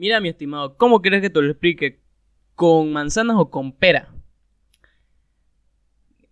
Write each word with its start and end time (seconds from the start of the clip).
Mira, 0.00 0.18
mi 0.18 0.30
estimado, 0.30 0.78
¿cómo 0.78 1.02
quieres 1.02 1.20
que 1.20 1.28
te 1.28 1.42
lo 1.42 1.50
explique? 1.50 2.00
¿Con 2.54 2.90
manzanas 2.90 3.36
o 3.38 3.50
con 3.50 3.70
pera? 3.70 4.08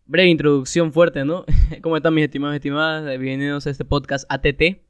Breve 0.06 0.30
introducción 0.30 0.90
fuerte, 0.90 1.26
¿no? 1.26 1.44
¿Cómo 1.82 1.94
están 1.98 2.14
mis 2.14 2.24
estimados 2.24 2.54
y 2.54 2.56
estimadas? 2.56 3.04
Bienvenidos 3.18 3.66
a 3.66 3.70
este 3.70 3.84
podcast 3.84 4.24
ATT, 4.30 4.80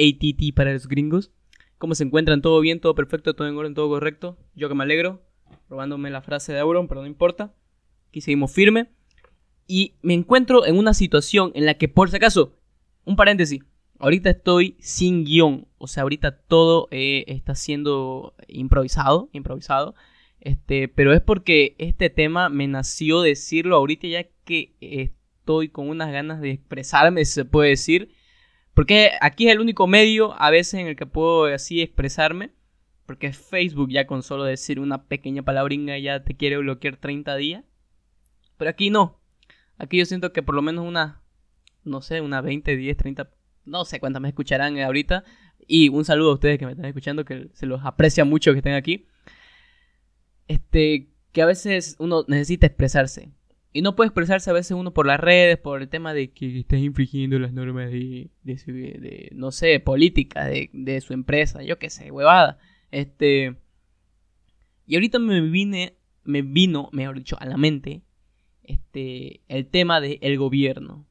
ATT 0.00 0.56
para 0.56 0.72
los 0.72 0.88
gringos. 0.88 1.30
¿Cómo 1.78 1.94
se 1.94 2.02
encuentran? 2.02 2.42
¿Todo 2.42 2.60
bien? 2.60 2.80
¿Todo 2.80 2.96
perfecto? 2.96 3.34
¿Todo 3.34 3.46
en 3.46 3.56
orden? 3.56 3.74
¿Todo 3.74 3.88
correcto? 3.88 4.36
Yo 4.56 4.68
que 4.68 4.74
me 4.74 4.82
alegro, 4.82 5.22
robándome 5.70 6.10
la 6.10 6.20
frase 6.20 6.52
de 6.52 6.58
Auron, 6.58 6.88
pero 6.88 7.02
no 7.02 7.06
importa. 7.06 7.54
Aquí 8.08 8.20
seguimos 8.20 8.52
firme. 8.52 8.90
Y 9.68 9.94
me 10.02 10.14
encuentro 10.14 10.66
en 10.66 10.76
una 10.78 10.94
situación 10.94 11.52
en 11.54 11.64
la 11.64 11.74
que, 11.74 11.86
por 11.86 12.10
si 12.10 12.16
acaso, 12.16 12.58
un 13.04 13.14
paréntesis, 13.14 13.62
ahorita 13.98 14.30
estoy 14.30 14.76
sin 14.80 15.24
guion. 15.24 15.66
O 15.78 15.86
sea, 15.86 16.02
ahorita 16.02 16.38
todo 16.38 16.88
eh, 16.90 17.24
está 17.28 17.54
siendo 17.54 18.34
improvisado, 18.48 19.28
improvisado. 19.32 19.94
Este, 20.40 20.88
pero 20.88 21.12
es 21.12 21.20
porque 21.20 21.74
este 21.78 22.10
tema 22.10 22.48
me 22.48 22.68
nació 22.68 23.20
decirlo 23.22 23.76
ahorita 23.76 24.06
ya 24.06 24.26
que 24.44 24.74
estoy 24.80 25.68
con 25.68 25.88
unas 25.88 26.12
ganas 26.12 26.40
de 26.40 26.52
expresarme, 26.52 27.24
se 27.24 27.44
puede 27.44 27.70
decir. 27.70 28.10
Porque 28.74 29.12
aquí 29.20 29.46
es 29.46 29.52
el 29.52 29.60
único 29.60 29.86
medio 29.86 30.40
a 30.40 30.50
veces 30.50 30.74
en 30.74 30.86
el 30.86 30.96
que 30.96 31.06
puedo 31.06 31.46
así 31.46 31.80
expresarme. 31.80 32.50
Porque 33.06 33.32
Facebook 33.32 33.90
ya 33.90 34.06
con 34.06 34.22
solo 34.22 34.44
decir 34.44 34.80
una 34.80 35.04
pequeña 35.04 35.42
palabringa 35.42 35.96
ya 35.98 36.24
te 36.24 36.36
quiere 36.36 36.58
bloquear 36.58 36.96
30 36.96 37.36
días. 37.36 37.64
Pero 38.58 38.70
aquí 38.70 38.90
no. 38.90 39.20
Aquí 39.78 39.98
yo 39.98 40.06
siento 40.06 40.32
que 40.32 40.42
por 40.42 40.54
lo 40.54 40.62
menos 40.62 40.84
una, 40.84 41.22
no 41.84 42.00
sé, 42.02 42.20
una 42.20 42.40
20, 42.40 42.76
10, 42.76 42.96
30, 42.96 43.30
no 43.66 43.84
sé 43.84 44.00
cuántas 44.00 44.22
me 44.22 44.28
escucharán 44.28 44.78
ahorita. 44.78 45.24
Y 45.66 45.88
un 45.88 46.04
saludo 46.04 46.30
a 46.30 46.34
ustedes 46.34 46.58
que 46.58 46.66
me 46.66 46.72
están 46.72 46.86
escuchando, 46.86 47.24
que 47.24 47.48
se 47.52 47.66
los 47.66 47.84
aprecia 47.84 48.24
mucho 48.24 48.52
que 48.52 48.58
estén 48.58 48.74
aquí. 48.74 49.06
Este, 50.48 51.08
que 51.32 51.42
a 51.42 51.46
veces 51.46 51.96
uno 51.98 52.24
necesita 52.28 52.66
expresarse. 52.66 53.30
Y 53.72 53.82
no 53.82 53.94
puede 53.94 54.08
expresarse 54.08 54.48
a 54.48 54.54
veces 54.54 54.72
uno 54.72 54.94
por 54.94 55.06
las 55.06 55.20
redes, 55.20 55.58
por 55.58 55.82
el 55.82 55.88
tema 55.88 56.14
de 56.14 56.30
que 56.30 56.60
estás 56.60 56.80
infringiendo 56.80 57.38
las 57.38 57.52
normas 57.52 57.90
de, 57.90 58.30
de, 58.42 59.28
no 59.34 59.50
sé, 59.50 59.80
política 59.80 60.46
de, 60.46 60.70
de, 60.72 61.00
su 61.02 61.12
empresa, 61.12 61.62
yo 61.62 61.78
qué 61.78 61.90
sé, 61.90 62.10
huevada. 62.10 62.58
Este, 62.90 63.56
y 64.86 64.94
ahorita 64.94 65.18
me 65.18 65.42
vine, 65.42 65.98
me 66.24 66.40
vino, 66.40 66.88
mejor 66.92 67.18
dicho, 67.18 67.36
a 67.38 67.44
la 67.44 67.58
mente 67.58 68.02
este, 68.66 69.40
el 69.48 69.66
tema 69.66 70.00
del 70.00 70.18
el 70.20 70.38
gobierno. 70.38 71.06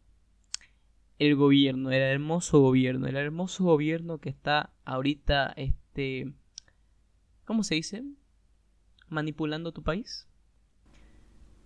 El 1.17 1.35
gobierno, 1.35 1.91
el 1.91 2.01
hermoso 2.01 2.59
gobierno, 2.59 3.07
el 3.07 3.15
hermoso 3.15 3.63
gobierno 3.63 4.19
que 4.19 4.29
está 4.29 4.71
ahorita, 4.83 5.53
este, 5.55 6.33
¿cómo 7.45 7.63
se 7.63 7.75
dice? 7.75 8.03
Manipulando 9.07 9.71
tu 9.71 9.81
país. 9.81 10.27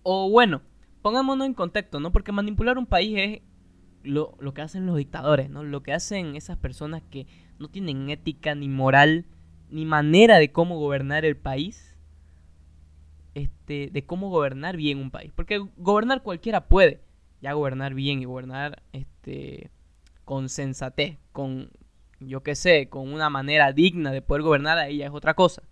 O 0.02 0.30
bueno, 0.30 0.62
pongámonos 1.02 1.46
en 1.46 1.54
contexto, 1.54 2.00
¿no? 2.00 2.12
Porque 2.12 2.32
manipular 2.32 2.78
un 2.78 2.86
país 2.86 3.14
es 3.16 3.42
lo, 4.02 4.36
lo, 4.40 4.54
que 4.54 4.62
hacen 4.62 4.86
los 4.86 4.96
dictadores, 4.96 5.50
¿no? 5.50 5.64
Lo 5.64 5.82
que 5.82 5.92
hacen 5.92 6.36
esas 6.36 6.56
personas 6.56 7.02
que 7.10 7.26
no 7.58 7.68
tienen 7.68 8.08
ética, 8.08 8.54
ni 8.54 8.68
moral, 8.68 9.26
ni 9.68 9.84
manera 9.84 10.38
de 10.38 10.52
cómo 10.52 10.78
gobernar 10.78 11.24
el 11.24 11.36
país 11.36 11.90
este, 13.34 13.90
de 13.92 14.04
cómo 14.04 14.28
gobernar 14.28 14.76
bien 14.76 14.98
un 14.98 15.10
país. 15.10 15.32
Porque 15.34 15.58
gobernar 15.76 16.22
cualquiera 16.22 16.68
puede. 16.68 17.00
Ya 17.40 17.52
gobernar 17.52 17.94
bien 17.94 18.20
y 18.20 18.24
gobernar 18.24 18.82
este, 18.92 19.70
con 20.24 20.48
sensatez, 20.48 21.18
con, 21.32 21.70
yo 22.20 22.42
qué 22.42 22.54
sé, 22.54 22.88
con 22.88 23.12
una 23.12 23.30
manera 23.30 23.72
digna 23.72 24.12
de 24.12 24.22
poder 24.22 24.42
gobernar, 24.42 24.78
ahí 24.78 24.98
ya 24.98 25.06
es 25.06 25.12
otra 25.12 25.34
cosa. 25.34 25.62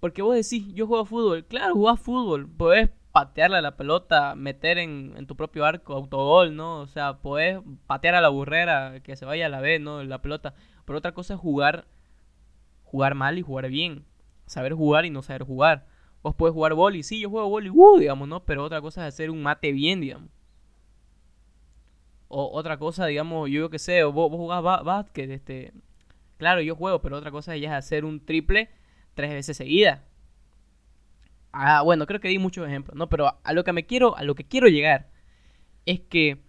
Porque 0.00 0.20
vos 0.20 0.34
decís, 0.34 0.74
yo 0.74 0.86
juego 0.86 1.06
fútbol. 1.06 1.46
Claro, 1.46 1.74
jugás 1.74 1.98
fútbol. 1.98 2.46
Podés 2.46 2.90
patearle 3.10 3.56
a 3.56 3.62
la 3.62 3.76
pelota, 3.76 4.34
meter 4.34 4.76
en, 4.76 5.26
tu 5.26 5.36
propio 5.36 5.64
arco, 5.64 5.94
autogol, 5.94 6.54
¿no? 6.56 6.80
O 6.80 6.86
sea, 6.88 7.22
podés 7.22 7.60
patear 7.86 8.16
a 8.16 8.20
la 8.20 8.28
burrera, 8.28 9.00
que 9.02 9.16
se 9.16 9.24
vaya 9.24 9.46
a 9.46 9.48
la 9.48 9.60
vez, 9.60 9.80
¿no? 9.80 10.02
La 10.04 10.20
pelota. 10.20 10.54
Pero 10.84 10.98
otra 10.98 11.12
cosa 11.12 11.34
es 11.34 11.40
jugar, 11.40 11.86
jugar 12.82 13.14
mal 13.14 13.38
y 13.38 13.42
jugar 13.42 13.70
bien. 13.70 14.04
Saber 14.46 14.74
jugar 14.74 15.06
y 15.06 15.10
no 15.10 15.22
saber 15.22 15.44
jugar. 15.44 15.86
Vos 16.22 16.34
puedes 16.34 16.52
jugar 16.52 16.74
boli, 16.74 17.02
sí, 17.02 17.20
yo 17.20 17.30
juego 17.30 17.48
boli, 17.48 17.70
uh, 17.70 17.98
digamos, 17.98 18.28
¿no? 18.28 18.44
Pero 18.44 18.64
otra 18.64 18.80
cosa 18.80 19.06
es 19.06 19.14
hacer 19.14 19.30
un 19.30 19.42
mate 19.42 19.72
bien, 19.72 20.00
digamos. 20.00 20.28
O 22.36 22.50
otra 22.58 22.78
cosa, 22.78 23.06
digamos, 23.06 23.48
yo 23.48 23.70
qué 23.70 23.78
sé, 23.78 24.02
vos, 24.02 24.28
vos 24.28 24.38
jugás 24.38 25.06
este... 25.14 25.72
Claro, 26.36 26.60
yo 26.62 26.74
juego, 26.74 27.00
pero 27.00 27.16
otra 27.16 27.30
cosa 27.30 27.54
es 27.54 27.70
hacer 27.70 28.04
un 28.04 28.18
triple 28.26 28.70
tres 29.14 29.30
veces 29.30 29.56
seguida. 29.56 30.02
Ah, 31.52 31.82
bueno, 31.82 32.06
creo 32.06 32.18
que 32.18 32.26
di 32.26 32.40
muchos 32.40 32.66
ejemplos, 32.66 32.96
¿no? 32.96 33.08
Pero 33.08 33.38
a 33.44 33.52
lo 33.52 33.62
que 33.62 33.72
me 33.72 33.86
quiero, 33.86 34.16
a 34.16 34.24
lo 34.24 34.34
que 34.34 34.42
quiero 34.42 34.66
llegar 34.66 35.10
es 35.86 36.00
que 36.00 36.42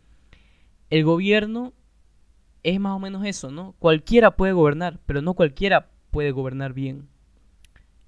el 0.90 1.04
gobierno 1.04 1.74
es 2.64 2.80
más 2.80 2.96
o 2.96 3.00
menos 3.00 3.24
eso, 3.24 3.52
¿no? 3.52 3.76
Cualquiera 3.78 4.36
puede 4.36 4.54
gobernar, 4.54 5.00
pero 5.06 5.22
no 5.22 5.36
cualquiera 5.36 5.92
puede 6.10 6.32
gobernar 6.32 6.74
bien. 6.74 7.10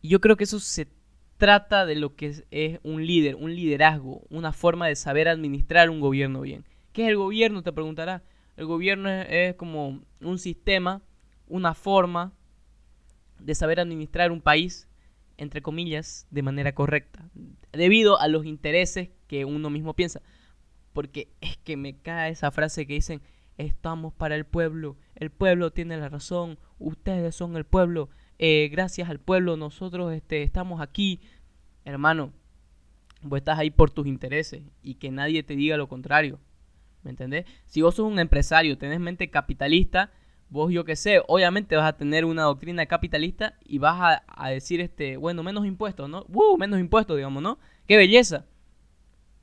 Y 0.02 0.10
yo 0.10 0.20
creo 0.20 0.36
que 0.36 0.46
eso 0.46 0.60
se 0.60 0.88
trata 1.38 1.86
de 1.86 1.94
lo 1.94 2.16
que 2.16 2.44
es, 2.50 2.80
un 2.82 3.06
líder, 3.06 3.36
un 3.36 3.54
liderazgo, 3.54 4.24
una 4.32 4.52
forma 4.52 4.88
de 4.88 4.96
saber 4.96 5.28
administrar 5.28 5.92
un 5.92 6.00
gobierno 6.00 6.42
bien. 6.42 6.66
¿Qué 6.98 7.04
es 7.04 7.10
el 7.10 7.18
gobierno? 7.18 7.62
Te 7.62 7.72
preguntará. 7.72 8.24
El 8.56 8.66
gobierno 8.66 9.08
es, 9.08 9.54
como 9.54 10.02
un 10.20 10.40
sistema, 10.40 11.04
una 11.48 11.76
forma 11.76 12.34
de 13.38 13.54
saber 13.54 13.80
administrar 13.80 14.32
un 14.32 14.42
país, 14.42 14.88
entre 15.38 15.62
comillas, 15.62 16.26
de 16.32 16.42
manera 16.42 16.74
correcta, 16.74 17.30
debido 17.72 18.20
a 18.20 18.28
los 18.28 18.48
intereses 18.48 19.12
que 19.28 19.46
uno 19.46 19.70
mismo 19.70 19.94
piensa. 19.94 20.24
Porque 20.92 21.28
es 21.40 21.58
que 21.58 21.78
me 21.78 21.98
cae 21.98 22.32
esa 22.32 22.50
frase 22.50 22.88
que 22.88 22.96
dicen, 22.96 23.22
estamos 23.60 24.12
para 24.12 24.34
el 24.34 24.46
pueblo, 24.48 24.98
el 25.14 25.30
pueblo 25.30 25.72
tiene 25.72 25.98
la 25.98 26.10
razón, 26.10 26.58
ustedes 26.80 27.36
son 27.36 27.58
el 27.58 27.66
pueblo, 27.66 28.10
eh, 28.40 28.70
gracias 28.72 29.08
al 29.08 29.20
pueblo 29.20 29.56
nosotros 29.56 30.16
este, 30.16 30.42
estamos 30.42 30.82
aquí. 30.82 31.22
Hermano, 31.86 32.34
vos 33.22 33.38
estás 33.38 33.60
ahí 33.60 33.70
por 33.70 33.92
tus 33.92 34.08
intereses 34.08 34.64
y 34.82 34.96
que 34.96 35.12
nadie 35.12 35.44
te 35.44 35.56
diga 35.56 35.78
lo 35.78 35.88
contrario. 35.88 36.40
¿Me 37.08 37.12
entendés? 37.12 37.46
Si 37.68 37.82
vos 37.82 37.96
sos 37.96 38.06
un 38.06 38.20
empresario, 38.20 38.78
tenés 38.78 39.00
mente 39.00 39.30
capitalista, 39.30 40.12
vos 40.50 40.74
yo 40.74 40.84
que 40.84 40.98
sé, 40.98 41.22
obviamente 41.30 41.78
vas 41.78 41.88
a 41.88 41.96
tener 41.96 42.26
una 42.26 42.44
doctrina 42.44 42.86
capitalista 42.86 43.58
y 43.64 43.78
vas 43.78 44.22
a, 44.28 44.50
decir, 44.50 44.82
este, 44.82 45.16
bueno, 45.16 45.42
menos 45.42 45.66
impuestos, 45.66 46.10
¿no? 46.10 46.26
¡Uh! 46.28 46.58
Menos 46.58 46.82
impuestos, 46.82 47.16
digamos, 47.16 47.42
¿no? 47.42 47.60
¡Qué 47.88 47.96
belleza! 47.96 48.46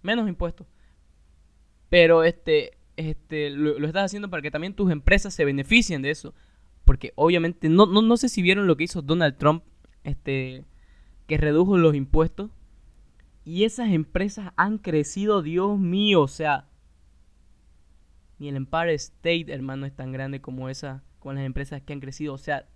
Menos 0.02 0.28
impuestos. 0.28 0.66
Pero 1.88 2.22
este, 2.22 2.76
este, 2.96 3.48
lo, 3.48 3.78
lo, 3.78 3.86
estás 3.86 4.04
haciendo 4.04 4.28
para 4.28 4.42
que 4.42 4.50
también 4.50 4.74
tus 4.74 4.92
empresas 4.92 5.32
se 5.32 5.46
beneficien 5.46 6.02
de 6.02 6.10
eso. 6.10 6.34
Porque 6.84 7.14
obviamente, 7.16 7.70
no, 7.70 7.86
no, 7.86 8.02
no 8.02 8.18
sé 8.18 8.28
si 8.28 8.42
vieron 8.42 8.66
lo 8.66 8.76
que 8.76 8.84
hizo 8.84 9.00
Donald 9.00 9.38
Trump, 9.38 9.64
este, 10.02 10.66
que 11.26 11.38
redujo 11.38 11.78
los 11.78 11.94
impuestos. 11.94 12.50
Y 13.42 13.64
esas 13.64 13.90
empresas 13.90 14.52
han 14.56 14.76
crecido, 14.76 15.40
Dios 15.40 15.78
mío, 15.78 16.20
o 16.20 16.28
sea, 16.28 16.68
ni 18.38 18.48
el 18.48 18.56
Empire 18.56 18.94
State, 18.94 19.52
hermano, 19.52 19.86
es 19.86 19.94
tan 19.94 20.12
grande 20.12 20.40
como 20.40 20.68
esa, 20.68 21.02
con 21.18 21.36
las 21.36 21.44
empresas 21.44 21.82
que 21.82 21.92
han 21.92 22.00
crecido. 22.00 22.34
O 22.34 22.38
sea, 22.38 22.68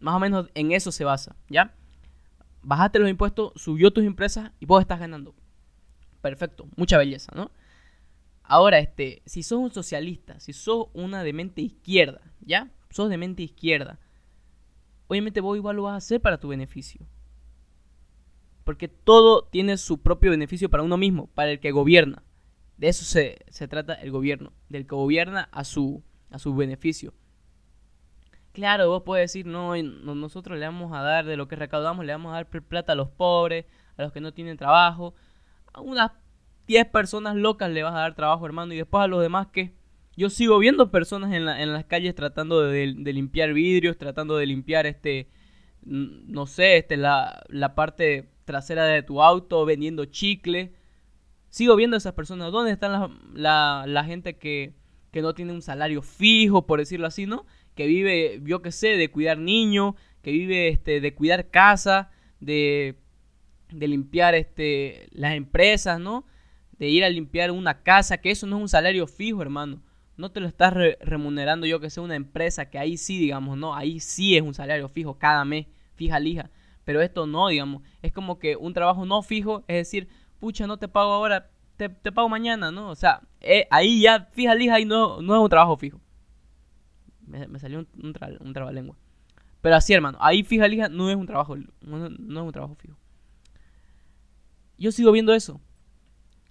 más 0.00 0.14
o 0.14 0.20
menos 0.20 0.50
en 0.54 0.72
eso 0.72 0.92
se 0.92 1.04
basa, 1.04 1.36
¿ya? 1.48 1.74
Bajaste 2.62 2.98
los 2.98 3.10
impuestos, 3.10 3.52
subió 3.56 3.92
tus 3.92 4.04
empresas 4.04 4.52
y 4.60 4.66
vos 4.66 4.80
estás 4.80 5.00
ganando. 5.00 5.34
Perfecto, 6.20 6.68
mucha 6.76 6.98
belleza, 6.98 7.32
¿no? 7.34 7.50
Ahora, 8.42 8.78
este, 8.78 9.22
si 9.26 9.42
sos 9.42 9.58
un 9.58 9.70
socialista, 9.70 10.40
si 10.40 10.52
sos 10.52 10.86
una 10.94 11.22
de 11.22 11.32
mente 11.32 11.60
izquierda, 11.60 12.20
¿ya? 12.40 12.70
sos 12.90 13.10
de 13.10 13.18
mente 13.18 13.42
izquierda, 13.42 13.98
obviamente 15.06 15.40
vos 15.40 15.56
igual 15.56 15.76
lo 15.76 15.84
vas 15.84 15.94
a 15.94 15.96
hacer 15.96 16.20
para 16.20 16.38
tu 16.38 16.48
beneficio. 16.48 17.06
Porque 18.64 18.88
todo 18.88 19.44
tiene 19.44 19.76
su 19.78 20.02
propio 20.02 20.30
beneficio 20.30 20.68
para 20.68 20.82
uno 20.82 20.96
mismo, 20.96 21.28
para 21.28 21.52
el 21.52 21.60
que 21.60 21.70
gobierna. 21.70 22.22
De 22.78 22.88
eso 22.88 23.04
se, 23.04 23.68
trata 23.68 23.94
el 23.94 24.12
gobierno, 24.12 24.52
del 24.68 24.86
que 24.86 24.94
gobierna 24.94 25.48
a 25.50 25.64
su, 25.64 26.04
a 26.30 26.38
su 26.38 26.54
beneficio. 26.54 27.12
Claro, 28.52 28.88
vos 28.88 29.02
puedes 29.04 29.30
decir, 29.30 29.46
no, 29.46 29.76
nosotros 29.76 30.58
le 30.58 30.64
vamos 30.64 30.92
a 30.92 31.02
dar 31.02 31.26
de 31.26 31.36
lo 31.36 31.48
que 31.48 31.56
recaudamos, 31.56 32.06
le 32.06 32.12
vamos 32.12 32.30
a 32.30 32.36
dar 32.36 32.46
plata 32.46 32.92
a 32.92 32.96
los 32.96 33.08
pobres, 33.08 33.66
a 33.96 34.02
los 34.02 34.12
que 34.12 34.20
no 34.20 34.32
tienen 34.32 34.56
trabajo. 34.56 35.14
A 35.72 35.80
unas 35.80 36.12
10 36.68 36.86
personas 36.86 37.34
locas 37.34 37.70
le 37.70 37.82
vas 37.82 37.94
a 37.94 38.00
dar 38.00 38.14
trabajo, 38.14 38.46
hermano, 38.46 38.72
y 38.72 38.76
después 38.76 39.02
a 39.02 39.08
los 39.08 39.22
demás 39.22 39.48
que 39.48 39.74
yo 40.16 40.30
sigo 40.30 40.58
viendo 40.58 40.90
personas 40.90 41.32
en, 41.32 41.46
la, 41.46 41.60
en 41.60 41.72
las 41.72 41.84
calles 41.84 42.14
tratando 42.14 42.62
de, 42.62 42.86
limpiar 42.86 43.52
vidrios, 43.52 43.98
tratando 43.98 44.36
de 44.36 44.46
limpiar 44.46 44.86
este, 44.86 45.28
no 45.82 46.46
sé, 46.46 46.78
este, 46.78 46.96
la, 46.96 47.44
la 47.48 47.74
parte 47.74 48.28
trasera 48.44 48.84
de 48.84 49.02
tu 49.02 49.22
auto, 49.22 49.64
vendiendo 49.64 50.04
chicle. 50.04 50.77
Sigo 51.50 51.76
viendo 51.76 51.96
a 51.96 51.98
esas 51.98 52.12
personas. 52.12 52.52
¿Dónde 52.52 52.72
están 52.72 53.18
la, 53.34 53.84
la, 53.86 54.04
gente 54.04 54.36
que, 54.36 54.74
que, 55.10 55.22
no 55.22 55.34
tiene 55.34 55.52
un 55.52 55.62
salario 55.62 56.02
fijo, 56.02 56.66
por 56.66 56.78
decirlo 56.78 57.06
así, 57.06 57.26
¿no? 57.26 57.46
Que 57.74 57.86
vive, 57.86 58.40
yo 58.44 58.60
qué 58.60 58.72
sé, 58.72 58.96
de 58.96 59.10
cuidar 59.10 59.38
niños, 59.38 59.94
que 60.22 60.32
vive 60.32 60.68
este, 60.68 61.00
de 61.00 61.14
cuidar 61.14 61.50
casa, 61.50 62.10
de, 62.40 62.98
de 63.70 63.88
limpiar 63.88 64.34
este, 64.34 65.08
las 65.12 65.34
empresas, 65.34 65.98
¿no? 65.98 66.26
De 66.78 66.88
ir 66.88 67.04
a 67.04 67.10
limpiar 67.10 67.50
una 67.50 67.82
casa, 67.82 68.18
que 68.18 68.30
eso 68.30 68.46
no 68.46 68.56
es 68.56 68.62
un 68.62 68.68
salario 68.68 69.06
fijo, 69.06 69.42
hermano. 69.42 69.82
No 70.16 70.32
te 70.32 70.40
lo 70.40 70.48
estás 70.48 70.74
remunerando 71.00 71.66
yo 71.66 71.80
que 71.80 71.90
sea 71.90 72.02
una 72.02 72.16
empresa, 72.16 72.68
que 72.70 72.78
ahí 72.78 72.96
sí, 72.96 73.18
digamos, 73.18 73.56
¿no? 73.56 73.74
Ahí 73.74 74.00
sí 74.00 74.36
es 74.36 74.42
un 74.42 74.52
salario 74.52 74.88
fijo 74.88 75.18
cada 75.18 75.44
mes, 75.44 75.66
fija 75.94 76.18
lija. 76.18 76.50
Pero 76.84 77.02
esto 77.02 77.26
no, 77.26 77.48
digamos. 77.48 77.82
Es 78.02 78.12
como 78.12 78.38
que 78.38 78.56
un 78.56 78.72
trabajo 78.72 79.04
no 79.06 79.22
fijo, 79.22 79.64
es 79.68 79.76
decir, 79.76 80.08
pucha, 80.40 80.66
no 80.66 80.76
te 80.76 80.88
pago 80.88 81.12
ahora, 81.12 81.50
te, 81.76 81.88
pago 81.88 82.28
mañana, 82.28 82.70
¿no? 82.70 82.90
O 82.90 82.94
sea, 82.94 83.22
eh, 83.40 83.66
ahí 83.70 84.02
ya, 84.02 84.28
fija 84.32 84.54
lija, 84.54 84.74
ahí 84.74 84.84
no, 84.84 85.22
no 85.22 85.34
es 85.34 85.40
un 85.40 85.48
trabajo 85.48 85.76
fijo. 85.76 86.00
Me, 87.26 87.58
salió 87.58 87.80
un, 87.80 87.88
un, 88.02 88.14
un 88.40 88.52
trabalengua. 88.52 88.96
Pero 89.60 89.76
así, 89.76 89.92
hermano, 89.92 90.18
ahí 90.20 90.42
fija 90.42 90.68
lija 90.68 90.88
no 90.88 91.10
es 91.10 91.16
un 91.16 91.26
trabajo, 91.26 91.56
no, 91.56 92.06
es 92.06 92.12
un 92.18 92.52
trabajo 92.52 92.74
fijo. 92.76 92.96
Yo 94.78 94.92
sigo 94.92 95.12
viendo 95.12 95.34
eso. 95.34 95.60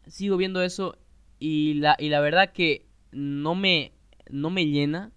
Sigo 0.08 0.38
viendo 0.38 0.62
eso 0.62 0.98
y 1.40 1.76
la, 1.76 1.96
y 2.00 2.10
la 2.10 2.20
verdad 2.20 2.52
que 2.52 2.88
no 3.12 3.56
me, 3.56 3.94
no 4.30 4.50
me 4.50 4.66
llena. 4.66 5.12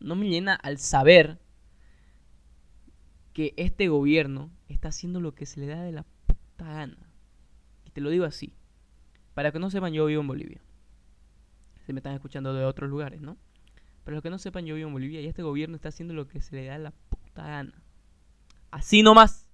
No 0.00 0.14
me 0.14 0.28
llena 0.28 0.54
al 0.54 0.78
saber 0.78 1.40
que 3.32 3.54
este 3.56 3.88
gobierno 3.88 4.50
está 4.68 4.88
haciendo 4.88 5.20
lo 5.20 5.34
que 5.34 5.46
se 5.46 5.60
le 5.60 5.66
da 5.66 5.82
de 5.82 5.92
la 5.92 6.04
puta 6.26 6.64
gana. 6.64 7.07
Lo 8.00 8.10
digo 8.10 8.24
así. 8.24 8.54
Para 9.34 9.52
que 9.52 9.58
no 9.58 9.70
sepan, 9.70 9.92
yo 9.92 10.06
vivo 10.06 10.20
en 10.20 10.26
Bolivia. 10.26 10.60
Se 11.86 11.92
me 11.92 12.00
están 12.00 12.14
escuchando 12.14 12.52
de 12.54 12.64
otros 12.64 12.90
lugares, 12.90 13.20
¿no? 13.20 13.36
Para 14.04 14.16
los 14.16 14.22
que 14.22 14.30
no 14.30 14.38
sepan, 14.38 14.66
yo 14.66 14.74
vivo 14.74 14.88
en 14.88 14.94
Bolivia 14.94 15.20
y 15.20 15.26
este 15.26 15.42
gobierno 15.42 15.76
está 15.76 15.90
haciendo 15.90 16.14
lo 16.14 16.28
que 16.28 16.40
se 16.40 16.56
le 16.56 16.66
da 16.66 16.78
la 16.78 16.90
puta 16.90 17.46
gana. 17.46 17.82
Así 18.70 19.02
nomás. 19.02 19.48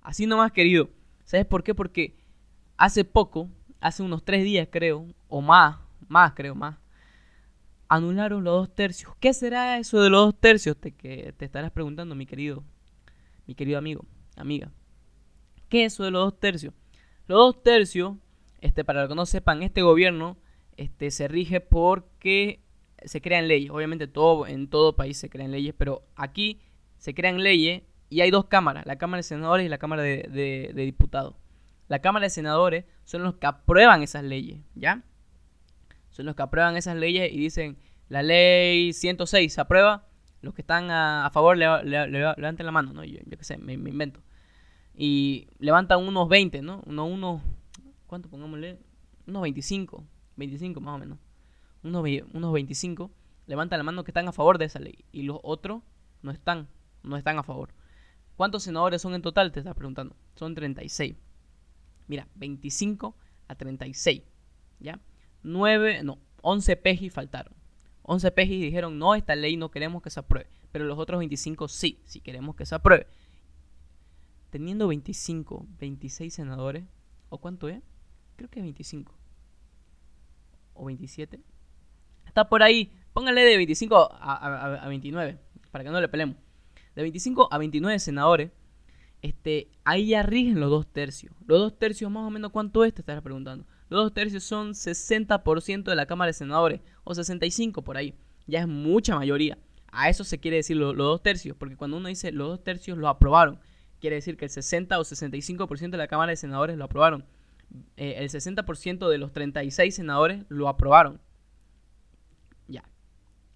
Así 0.00 0.26
nomás, 0.26 0.52
querido. 0.52 0.90
¿Sabes 1.24 1.46
por 1.46 1.62
qué? 1.62 1.74
Porque 1.74 2.16
hace 2.76 3.04
poco, 3.04 3.50
hace 3.80 4.02
unos 4.02 4.24
tres 4.24 4.44
días 4.44 4.68
creo, 4.70 5.06
o 5.28 5.40
más, 5.40 5.78
más 6.08 6.32
creo, 6.34 6.54
más, 6.54 6.78
anularon 7.88 8.44
los 8.44 8.54
dos 8.54 8.74
tercios. 8.74 9.14
¿Qué 9.20 9.32
será 9.32 9.78
eso 9.78 10.00
de 10.00 10.10
los 10.10 10.26
dos 10.26 10.40
tercios? 10.40 10.76
Te, 10.76 10.92
que 10.92 11.34
te 11.36 11.44
estarás 11.44 11.70
preguntando, 11.72 12.14
mi 12.14 12.26
querido, 12.26 12.64
mi 13.46 13.54
querido 13.54 13.78
amigo, 13.78 14.04
amiga. 14.36 14.70
¿Qué 15.68 15.84
es 15.84 15.94
eso 15.94 16.04
de 16.04 16.10
los 16.10 16.24
dos 16.24 16.40
tercios? 16.40 16.74
Los 17.28 17.38
dos 17.38 17.62
tercios, 17.62 18.16
este, 18.60 18.84
para 18.84 19.00
los 19.00 19.08
que 19.08 19.14
no 19.14 19.26
sepan, 19.26 19.62
este 19.62 19.82
gobierno 19.82 20.36
este, 20.76 21.10
se 21.10 21.28
rige 21.28 21.60
porque 21.60 22.60
se 23.04 23.20
crean 23.20 23.48
leyes. 23.48 23.70
Obviamente 23.70 24.06
todo, 24.06 24.46
en 24.46 24.68
todo 24.68 24.96
país 24.96 25.18
se 25.18 25.28
crean 25.30 25.50
leyes, 25.50 25.74
pero 25.76 26.06
aquí 26.14 26.60
se 26.98 27.14
crean 27.14 27.42
leyes 27.42 27.82
y 28.08 28.20
hay 28.20 28.30
dos 28.30 28.46
cámaras, 28.46 28.86
la 28.86 28.96
Cámara 28.96 29.18
de 29.18 29.22
Senadores 29.24 29.66
y 29.66 29.68
la 29.68 29.78
Cámara 29.78 30.02
de, 30.02 30.72
Diputados. 30.74 31.34
La 31.88 32.00
Cámara 32.00 32.24
de 32.24 32.30
Senadores 32.30 32.84
son 33.04 33.22
los 33.22 33.34
que 33.34 33.46
aprueban 33.46 34.02
esas 34.02 34.24
leyes, 34.24 34.60
¿ya? 34.74 35.02
Son 36.10 36.26
los 36.26 36.34
que 36.34 36.42
aprueban 36.42 36.76
esas 36.76 36.96
leyes 36.96 37.32
y 37.32 37.38
dicen, 37.38 37.78
la 38.08 38.22
ley 38.22 38.92
106 38.92 39.52
se 39.52 39.60
aprueba, 39.60 40.06
los 40.40 40.54
que 40.54 40.62
están 40.62 40.90
a, 40.90 41.28
favor 41.32 41.56
levanten 41.56 42.66
la 42.66 42.72
mano, 42.72 42.92
¿no? 42.92 43.04
Yo, 43.04 43.18
qué 43.28 43.44
sé, 43.44 43.58
me, 43.58 43.74
invento. 43.74 44.20
Y 44.96 45.48
levantan 45.58 46.06
unos 46.06 46.28
20, 46.28 46.62
¿no? 46.62 46.82
Unos, 46.86 47.10
unos, 47.10 47.42
¿cuánto 48.06 48.28
pongámosle? 48.28 48.78
Unos 49.26 49.42
25, 49.42 50.04
25 50.36 50.80
más 50.80 50.94
o 50.94 50.98
menos 50.98 51.18
unos, 51.86 52.04
unos 52.32 52.52
25 52.52 53.10
levantan 53.46 53.78
la 53.78 53.84
mano 53.84 54.04
que 54.04 54.10
están 54.10 54.28
a 54.28 54.32
favor 54.32 54.58
de 54.58 54.66
esa 54.66 54.80
ley 54.80 55.04
y 55.12 55.22
los 55.22 55.38
otros 55.42 55.82
no 56.22 56.30
están, 56.30 56.68
no 57.02 57.16
están 57.16 57.38
a 57.38 57.42
favor. 57.42 57.70
¿Cuántos 58.36 58.64
senadores 58.64 59.00
son 59.00 59.14
en 59.14 59.22
total? 59.22 59.52
Te 59.52 59.60
estás 59.60 59.74
preguntando. 59.74 60.14
Son 60.34 60.54
36. 60.54 61.16
Mira, 62.06 62.28
25 62.34 63.16
a 63.48 63.54
36. 63.54 64.22
¿Ya? 64.80 65.00
9, 65.42 66.02
no, 66.02 66.18
11 66.42 66.76
pejis 66.76 67.12
faltaron. 67.12 67.54
11 68.02 68.30
pejis 68.32 68.60
dijeron, 68.60 68.98
no, 68.98 69.14
esta 69.14 69.34
ley 69.34 69.56
no 69.56 69.70
queremos 69.70 70.02
que 70.02 70.10
se 70.10 70.20
apruebe. 70.20 70.50
Pero 70.70 70.84
los 70.84 70.98
otros 70.98 71.18
25 71.18 71.68
sí, 71.68 72.02
sí 72.04 72.20
queremos 72.20 72.56
que 72.56 72.66
se 72.66 72.74
apruebe. 72.74 73.06
Teniendo 74.50 74.88
25, 74.88 75.66
26 75.78 76.32
senadores, 76.32 76.84
¿o 77.28 77.38
cuánto 77.38 77.68
es? 77.68 77.82
Creo 78.36 78.50
que 78.50 78.60
es 78.60 78.64
25. 78.64 79.14
¿O 80.74 80.84
27? 80.86 81.40
está 82.36 82.48
por 82.50 82.62
ahí. 82.62 82.92
Pónganle 83.14 83.42
de 83.44 83.56
25 83.56 84.10
a, 84.12 84.86
29, 84.88 85.38
para 85.70 85.84
que 85.84 85.90
no 85.90 86.00
le 86.00 86.08
pelemos. 86.08 86.36
De 86.94 87.00
25 87.00 87.48
a 87.50 87.56
29 87.56 87.98
senadores, 87.98 88.50
este, 89.22 89.70
ahí 89.84 90.08
ya 90.08 90.22
rigen 90.22 90.60
los 90.60 90.68
dos 90.68 90.86
tercios. 90.86 91.34
Los 91.46 91.58
dos 91.58 91.78
tercios 91.78 92.10
más 92.10 92.24
o 92.24 92.30
menos 92.30 92.52
cuánto 92.52 92.84
es, 92.84 92.92
te 92.92 93.00
estarás 93.00 93.22
preguntando. 93.22 93.64
Los 93.88 94.04
dos 94.04 94.12
tercios 94.12 94.44
son 94.44 94.72
60% 94.72 95.84
de 95.84 95.96
la 95.96 96.04
Cámara 96.04 96.28
de 96.28 96.34
Senadores, 96.34 96.82
o 97.04 97.14
65 97.14 97.82
por 97.82 97.96
ahí. 97.96 98.14
Ya 98.46 98.60
es 98.60 98.68
mucha 98.68 99.16
mayoría. 99.16 99.56
A 99.90 100.10
eso 100.10 100.22
se 100.22 100.38
quiere 100.38 100.58
decir 100.58 100.76
los 100.76 100.94
dos 100.94 101.22
tercios, 101.22 101.56
porque 101.56 101.76
cuando 101.76 101.96
uno 101.96 102.08
dice 102.08 102.32
los 102.32 102.48
dos 102.48 102.64
tercios 102.64 102.98
lo 102.98 103.08
aprobaron, 103.08 103.60
quiere 104.06 104.16
decir 104.16 104.36
que 104.36 104.44
el 104.44 104.50
60 104.52 105.00
o 105.00 105.02
65% 105.02 105.90
de 105.90 105.96
la 105.96 106.06
Cámara 106.06 106.30
de 106.30 106.36
Senadores 106.36 106.76
lo 106.76 106.84
aprobaron. 106.84 107.24
Eh, 107.96 108.14
el 108.18 108.28
60% 108.28 109.08
de 109.08 109.18
los 109.18 109.32
36 109.32 109.92
senadores 109.92 110.44
lo 110.48 110.68
aprobaron. 110.68 111.20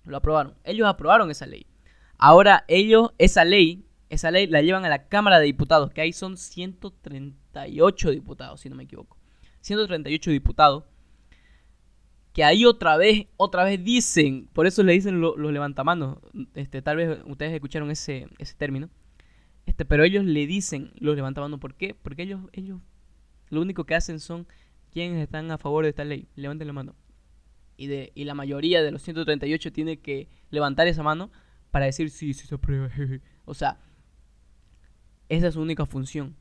Lo 0.04 0.16
aprobaron. 0.16 0.54
Ellos 0.64 0.88
aprobaron 0.88 1.30
esa 1.30 1.46
ley. 1.46 1.66
Ahora 2.18 2.64
ellos, 2.68 3.12
esa 3.18 3.44
ley, 3.44 3.84
esa 4.08 4.30
ley 4.30 4.46
la 4.48 4.60
llevan 4.62 4.84
a 4.84 4.88
la 4.88 5.06
Cámara 5.06 5.38
de 5.38 5.44
Diputados, 5.44 5.92
que 5.92 6.00
ahí 6.00 6.12
son 6.12 6.36
138 6.36 8.10
diputados, 8.10 8.60
si 8.60 8.68
no 8.68 8.76
me 8.76 8.84
equivoco. 8.84 9.16
138 9.60 10.30
diputados. 10.32 10.84
Que 12.32 12.42
ahí 12.42 12.64
otra 12.64 12.96
vez, 12.96 13.26
otra 13.36 13.62
vez 13.62 13.84
dicen, 13.84 14.48
por 14.52 14.66
eso 14.66 14.82
le 14.82 14.94
dicen 14.94 15.20
los 15.20 15.36
levantamanos. 15.38 16.18
Este, 16.54 16.82
tal 16.82 16.96
vez 16.96 17.18
ustedes 17.26 17.52
escucharon 17.52 17.90
ese, 17.90 18.26
ese 18.38 18.54
término. 18.54 18.88
Este, 19.70 19.84
pero 19.84 20.02
ellos 20.02 20.24
le 20.24 20.48
dicen 20.48 20.90
los 20.98 21.14
levantamanos. 21.14 21.60
¿Por 21.60 21.74
qué? 21.74 21.94
Porque 21.94 22.22
ellos, 22.22 22.40
ellos 22.52 22.80
lo 23.50 23.60
único 23.60 23.84
que 23.84 23.94
hacen 23.94 24.18
son 24.18 24.48
quienes 24.90 25.22
están 25.22 25.48
a 25.52 25.58
favor 25.58 25.84
de 25.84 25.90
esta 25.90 26.04
ley. 26.04 26.26
Levanten 26.34 26.66
la 26.66 26.72
mano 26.72 26.96
y, 27.76 27.86
de, 27.86 28.10
y 28.16 28.24
la 28.24 28.34
mayoría 28.34 28.82
de 28.82 28.90
los 28.90 29.00
138 29.02 29.70
tiene 29.70 30.00
que 30.00 30.28
levantar 30.50 30.88
esa 30.88 31.04
mano 31.04 31.30
para 31.70 31.84
decir 31.84 32.10
sí, 32.10 32.34
sí 32.34 32.48
se 32.48 32.56
aprueba. 32.56 32.90
o 33.44 33.54
sea, 33.54 33.78
esa 35.28 35.46
es 35.46 35.54
su 35.54 35.60
única 35.62 35.86
función. 35.86 36.34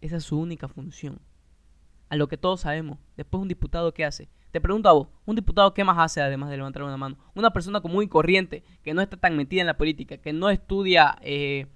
Esa 0.00 0.16
es 0.16 0.24
su 0.24 0.36
única 0.36 0.66
función. 0.66 1.20
A 2.08 2.16
lo 2.16 2.26
que 2.26 2.36
todos 2.36 2.62
sabemos. 2.62 2.98
Después 3.16 3.40
un 3.40 3.46
diputado, 3.46 3.94
¿qué 3.94 4.04
hace? 4.04 4.28
Te 4.50 4.60
pregunto 4.60 4.88
a 4.88 4.92
vos, 4.92 5.06
¿un 5.24 5.36
diputado 5.36 5.72
qué 5.72 5.84
más 5.84 5.98
hace 6.00 6.20
además 6.20 6.50
de 6.50 6.56
levantar 6.56 6.82
una 6.82 6.96
mano? 6.96 7.16
Una 7.36 7.52
persona 7.52 7.80
común 7.80 8.02
y 8.02 8.08
corriente, 8.08 8.64
que 8.82 8.92
no 8.92 9.02
está 9.02 9.16
tan 9.16 9.36
metida 9.36 9.60
en 9.60 9.68
la 9.68 9.78
política, 9.78 10.16
que 10.16 10.32
no 10.32 10.50
estudia... 10.50 11.16
Eh, 11.22 11.68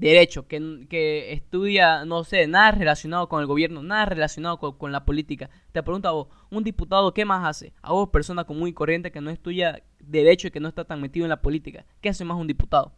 derecho, 0.00 0.48
que, 0.48 0.86
que, 0.88 1.32
estudia, 1.32 2.04
no 2.04 2.24
sé, 2.24 2.46
nada 2.46 2.72
relacionado 2.72 3.28
con 3.28 3.40
el 3.40 3.46
gobierno, 3.46 3.82
nada 3.82 4.06
relacionado 4.06 4.58
con, 4.58 4.92
la 4.92 5.04
política. 5.04 5.50
Te 5.72 5.82
pregunto 5.82 6.08
a 6.08 6.12
vos, 6.12 6.28
un 6.50 6.64
diputado, 6.64 7.12
¿qué 7.12 7.24
más 7.24 7.46
hace? 7.46 7.74
A 7.82 7.92
vos, 7.92 8.08
persona 8.08 8.44
común 8.44 8.68
y 8.68 8.72
corriente 8.72 9.12
que 9.12 9.20
no 9.20 9.30
estudia 9.30 9.82
derecho 10.00 10.48
y 10.48 10.50
que 10.50 10.60
no 10.60 10.68
está 10.68 10.84
tan 10.84 11.00
metido 11.00 11.26
en 11.26 11.30
la 11.30 11.42
política. 11.42 11.84
¿Qué 12.00 12.08
hace 12.08 12.24
más 12.24 12.38
un 12.38 12.46
diputado? 12.46 12.92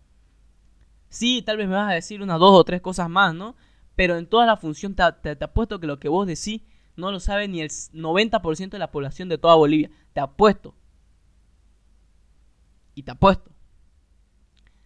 Sí, 1.09 1.43
tal 1.43 1.57
vez 1.57 1.69
me 1.69 1.75
vas 1.75 1.91
a 1.91 1.95
decir 1.95 2.23
unas 2.23 2.39
dos 2.39 2.53
o 2.53 2.65
tres 2.65 2.81
cosas 2.81 3.11
más, 3.11 3.35
¿no? 3.35 3.57
Pero 3.97 4.17
en 4.17 4.27
toda 4.27 4.47
la 4.47 4.57
función 4.57 4.95
te, 4.95 5.37
te 5.37 5.45
apuesto 5.45 5.81
que 5.81 5.87
lo 5.87 5.99
que 5.99 6.09
vos 6.09 6.27
decís 6.27 6.63
no 6.97 7.11
lo 7.11 7.21
sabe 7.21 7.49
ni 7.49 7.61
el 7.61 7.69
90% 7.69 8.71
de 8.71 8.79
la 8.79 8.91
población 8.91 9.29
de 9.29 9.39
toda 9.39 9.57
Bolivia. 9.57 9.91
Te 10.13 10.21
apuesto. 10.21 10.75
Y 12.95 13.03
te 13.03 13.11
apuesto 13.11 13.52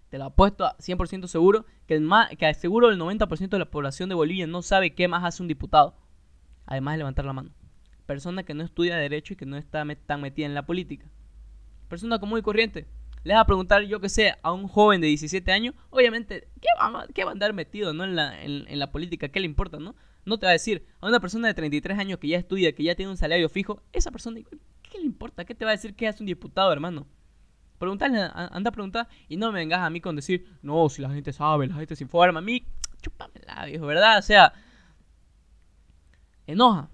te 0.08 0.18
lo 0.18 0.24
apuesto 0.24 0.64
a 0.64 0.76
100% 0.78 1.26
seguro, 1.26 1.66
que, 1.86 1.94
el 1.94 2.00
más, 2.00 2.30
que 2.36 2.52
seguro 2.54 2.90
el 2.90 2.98
90% 2.98 3.48
de 3.48 3.58
la 3.58 3.70
población 3.70 4.08
de 4.08 4.14
Bolivia 4.14 4.46
no 4.46 4.62
sabe 4.62 4.94
qué 4.94 5.08
más 5.08 5.24
hace 5.24 5.42
un 5.42 5.48
diputado, 5.48 5.96
además 6.66 6.94
de 6.94 6.98
levantar 6.98 7.24
la 7.24 7.32
mano. 7.32 7.50
Persona 8.06 8.44
que 8.44 8.54
no 8.54 8.64
estudia 8.64 8.96
derecho 8.96 9.32
y 9.34 9.36
que 9.36 9.46
no 9.46 9.56
está 9.56 9.84
tan 10.06 10.20
metida 10.20 10.46
en 10.46 10.54
la 10.54 10.64
política. 10.64 11.06
Persona 11.88 12.18
común 12.18 12.38
y 12.38 12.42
corriente. 12.42 12.86
Le 13.24 13.34
vas 13.34 13.42
a 13.42 13.46
preguntar, 13.46 13.82
yo 13.82 14.00
que 14.00 14.08
sé, 14.08 14.34
a 14.40 14.52
un 14.52 14.68
joven 14.68 15.00
de 15.00 15.08
17 15.08 15.50
años, 15.50 15.74
obviamente, 15.90 16.46
¿qué 16.60 16.68
va, 16.80 17.06
qué 17.12 17.24
va 17.24 17.30
a 17.30 17.32
andar 17.32 17.52
metido 17.52 17.92
¿no? 17.92 18.04
en, 18.04 18.14
la, 18.14 18.40
en, 18.40 18.78
la 18.78 18.92
política? 18.92 19.28
¿Qué 19.28 19.40
le 19.40 19.46
importa? 19.46 19.78
¿no? 19.78 19.96
no 20.24 20.38
te 20.38 20.46
va 20.46 20.50
a 20.50 20.52
decir, 20.52 20.84
a 21.00 21.08
una 21.08 21.18
persona 21.18 21.48
de 21.48 21.54
33 21.54 21.98
años 21.98 22.18
que 22.20 22.28
ya 22.28 22.38
estudia, 22.38 22.72
que 22.72 22.84
ya 22.84 22.94
tiene 22.94 23.10
un 23.10 23.16
salario 23.16 23.48
fijo, 23.48 23.82
esa 23.92 24.12
persona, 24.12 24.40
¿qué 24.82 24.98
le 24.98 25.04
importa? 25.04 25.44
¿Qué 25.44 25.56
te 25.56 25.64
va 25.64 25.72
a 25.72 25.74
decir 25.74 25.94
qué 25.96 26.06
hace 26.06 26.22
un 26.22 26.26
diputado, 26.26 26.72
hermano? 26.72 27.06
Preguntarle, 27.78 28.20
anda 28.34 28.70
a 28.70 28.72
preguntar 28.72 29.08
y 29.28 29.36
no 29.36 29.52
me 29.52 29.58
vengas 29.60 29.80
a 29.80 29.90
mí 29.90 30.00
con 30.00 30.16
decir, 30.16 30.46
no, 30.62 30.88
si 30.88 31.02
la 31.02 31.10
gente 31.10 31.32
sabe, 31.32 31.66
la 31.66 31.74
gente 31.74 31.94
se 31.96 32.04
informa. 32.04 32.38
A 32.38 32.42
mí, 32.42 32.66
chúpamela, 33.02 33.66
viejo, 33.66 33.86
¿verdad? 33.86 34.18
O 34.18 34.22
sea, 34.22 34.52
enoja, 36.46 36.88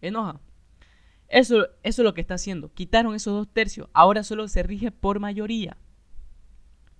enoja. 0.00 0.40
Eso, 1.28 1.66
eso 1.82 2.02
es 2.02 2.04
lo 2.04 2.14
que 2.14 2.20
está 2.20 2.34
haciendo. 2.34 2.72
Quitaron 2.72 3.14
esos 3.14 3.34
dos 3.34 3.48
tercios. 3.52 3.88
Ahora 3.92 4.22
solo 4.22 4.48
se 4.48 4.62
rige 4.62 4.90
por 4.90 5.18
mayoría. 5.20 5.76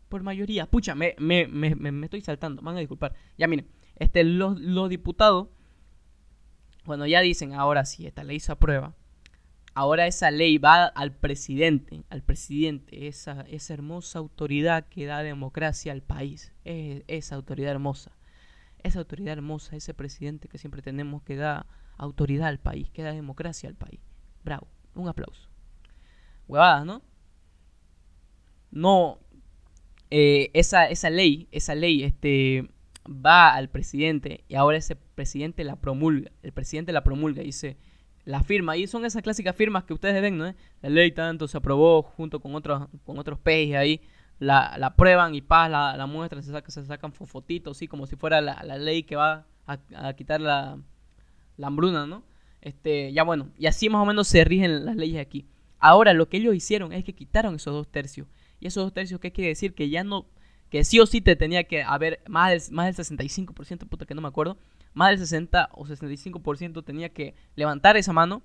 por 0.09 0.23
mayoría. 0.23 0.67
Pucha, 0.67 0.95
me, 0.95 1.15
me, 1.19 1.47
me, 1.47 1.75
me 1.75 2.07
estoy 2.07 2.21
saltando, 2.21 2.61
van 2.63 2.77
a 2.77 2.81
disculpar. 2.81 3.15
Ya 3.39 3.47
miren, 3.49 3.67
este, 3.97 4.25
los, 4.25 4.61
los 4.61 4.91
diputados, 4.91 5.49
cuando 6.85 7.07
ya 7.07 7.21
dicen, 7.21 7.55
ahora 7.55 7.85
sí, 7.87 8.07
esta 8.07 8.25
ley 8.25 8.39
se 8.41 8.53
aprueba, 8.53 8.95
ahora 9.75 10.07
esa 10.07 10.31
ley 10.31 10.59
va 10.59 10.85
al 10.85 11.13
presidente, 11.13 12.05
al 12.11 12.23
presidente, 12.23 13.09
esa, 13.09 13.43
esa 13.43 13.75
hermosa 13.75 14.19
autoridad 14.19 14.87
que 14.89 15.07
da 15.07 15.23
democracia 15.23 15.93
al 15.93 16.03
país, 16.03 16.53
esa 16.65 17.35
autoridad 17.35 17.71
hermosa, 17.71 18.13
esa 18.83 18.99
autoridad 18.99 19.33
hermosa, 19.33 19.77
ese 19.77 19.95
presidente 19.95 20.49
que 20.49 20.59
siempre 20.59 20.83
tenemos 20.83 21.23
que 21.23 21.37
da 21.37 21.67
autoridad 21.97 22.49
al 22.49 22.59
país, 22.59 22.91
que 22.91 23.03
da 23.03 23.13
democracia 23.13 23.69
al 23.69 23.77
país. 23.77 24.01
Bravo, 24.45 24.67
un 24.95 25.09
aplauso. 25.09 25.49
Huevadas, 26.49 26.85
¿no? 26.85 27.03
No, 28.71 29.19
eh, 30.11 30.51
esa, 30.55 30.87
esa 30.87 31.11
ley, 31.11 31.49
esa 31.53 31.75
ley, 31.75 32.03
este, 32.05 32.69
va 33.07 33.55
al 33.55 33.69
presidente 33.69 34.45
y 34.49 34.55
ahora 34.55 34.79
ese 34.79 34.97
presidente 34.97 35.65
la 35.65 35.77
promulga. 35.77 36.31
El 36.43 36.53
presidente 36.53 36.93
la 36.93 37.05
promulga 37.05 37.43
y 37.43 37.47
dice, 37.47 37.77
la 38.25 38.43
firma. 38.43 38.77
Y 38.77 38.87
son 38.87 39.05
esas 39.05 39.23
clásicas 39.23 39.55
firmas 39.57 39.85
que 39.85 39.95
ustedes 39.95 40.21
ven, 40.23 40.39
¿no? 40.39 40.55
La 40.81 40.89
ley 40.89 41.13
tanto 41.13 41.49
se 41.49 41.57
aprobó 41.57 42.03
junto 42.03 42.41
con 42.41 42.55
otros, 42.55 42.89
con 43.05 43.19
otros 43.19 43.39
pejes 43.39 43.77
ahí. 43.77 44.01
La, 44.39 44.77
la 44.79 44.97
prueban 44.97 45.35
y 45.35 45.41
paz, 45.41 45.71
la, 45.71 45.97
la 45.97 46.07
muestran, 46.07 46.43
se, 46.43 46.51
saca, 46.51 46.71
se 46.71 46.85
sacan 46.85 47.13
fotitos, 47.13 47.77
así 47.77 47.87
como 47.87 48.07
si 48.07 48.17
fuera 48.17 48.41
la, 48.41 48.61
la 48.65 48.77
ley 48.77 49.05
que 49.05 49.15
va 49.15 49.47
a, 49.67 50.13
quitar 50.15 50.41
la, 50.41 50.79
la, 51.57 51.67
hambruna, 51.69 52.07
¿no? 52.07 52.25
Este, 52.61 53.13
ya 53.13 53.23
bueno, 53.23 53.51
y 53.57 53.67
así 53.67 53.89
más 53.89 54.03
o 54.03 54.05
menos 54.05 54.27
se 54.27 54.43
rigen 54.45 54.85
las 54.85 54.97
leyes 54.97 55.21
aquí. 55.21 55.47
Ahora 55.79 56.13
lo 56.13 56.29
que 56.29 56.39
ellos 56.39 56.57
hicieron 56.57 56.93
es 56.93 57.05
que 57.05 57.15
quitaron 57.15 57.55
esos 57.55 57.73
dos 57.73 57.89
tercios. 57.89 58.27
Y 58.59 58.67
esos 58.67 58.85
dos 58.85 58.93
tercios, 58.93 59.21
¿qué 59.21 59.31
quiere 59.31 59.49
decir? 59.49 59.75
Que 59.75 59.89
ya 59.89 60.03
no 60.03 60.27
que 60.73 60.85
sí 60.85 60.99
o 61.01 61.07
sí 61.07 61.21
te 61.21 61.37
tenía 61.37 61.65
que 61.65 61.83
haber 61.83 62.23
más 62.27 62.51
del, 62.51 62.75
más 62.75 62.97
del 62.97 63.07
65%, 63.07 63.87
puta 63.91 64.07
que 64.07 64.15
no 64.15 64.23
me 64.23 64.29
acuerdo, 64.29 64.57
más 64.95 65.11
del 65.11 65.19
60 65.19 65.71
o 65.73 65.85
65% 65.85 66.85
tenía 66.85 67.11
que 67.11 67.35
levantar 67.55 67.97
esa 67.97 68.13
mano 68.13 68.43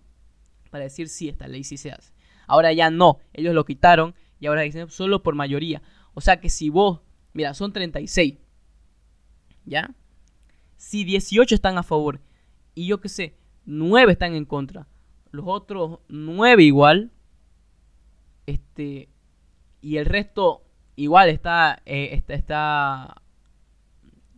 para 0.69 0.83
decir 0.83 1.09
sí, 1.09 1.29
esta 1.29 1.47
ley 1.47 1.63
sí 1.63 1.77
se 1.77 1.91
hace. 1.91 2.13
Ahora 2.47 2.71
ya 2.73 2.89
no, 2.89 3.19
ellos 3.33 3.53
lo 3.53 3.65
quitaron 3.65 4.15
y 4.39 4.47
ahora 4.47 4.61
dicen 4.61 4.89
solo 4.89 5.23
por 5.23 5.35
mayoría. 5.35 5.81
O 6.13 6.21
sea 6.21 6.39
que 6.39 6.49
si 6.49 6.69
vos, 6.69 7.01
mira, 7.33 7.53
son 7.53 7.73
36, 7.73 8.35
¿ya? 9.65 9.93
Si 10.77 11.03
18 11.03 11.55
están 11.55 11.77
a 11.77 11.83
favor 11.83 12.21
y 12.73 12.87
yo 12.87 13.01
qué 13.01 13.09
sé, 13.09 13.35
9 13.65 14.13
están 14.13 14.33
en 14.35 14.45
contra, 14.45 14.87
los 15.31 15.45
otros 15.47 15.99
9 16.07 16.63
igual, 16.63 17.11
este, 18.45 19.09
y 19.81 19.97
el 19.97 20.05
resto 20.05 20.63
igual 20.95 21.29
está, 21.29 21.81
eh, 21.85 22.09
está, 22.13 22.33
está, 22.33 23.21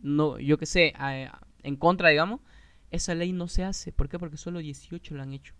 no, 0.02 0.38
yo 0.38 0.58
qué 0.58 0.66
sé, 0.66 0.94
en 1.62 1.76
contra, 1.76 2.08
digamos, 2.10 2.40
esa 2.90 3.14
ley 3.14 3.32
no 3.32 3.48
se 3.48 3.64
hace. 3.64 3.92
¿Por 3.92 4.08
qué? 4.08 4.18
Porque 4.18 4.36
solo 4.36 4.58
18 4.58 5.14
lo 5.14 5.22
han 5.22 5.32
hecho. 5.32 5.54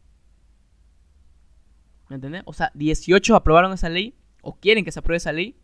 ¿Me 2.08 2.16
entiendes? 2.16 2.42
O 2.44 2.52
sea, 2.52 2.72
18 2.74 3.36
aprobaron 3.36 3.72
esa 3.72 3.88
ley 3.88 4.16
o 4.42 4.56
quieren 4.56 4.84
que 4.84 4.92
se 4.92 4.98
apruebe 4.98 5.18
esa 5.18 5.32
ley 5.32 5.56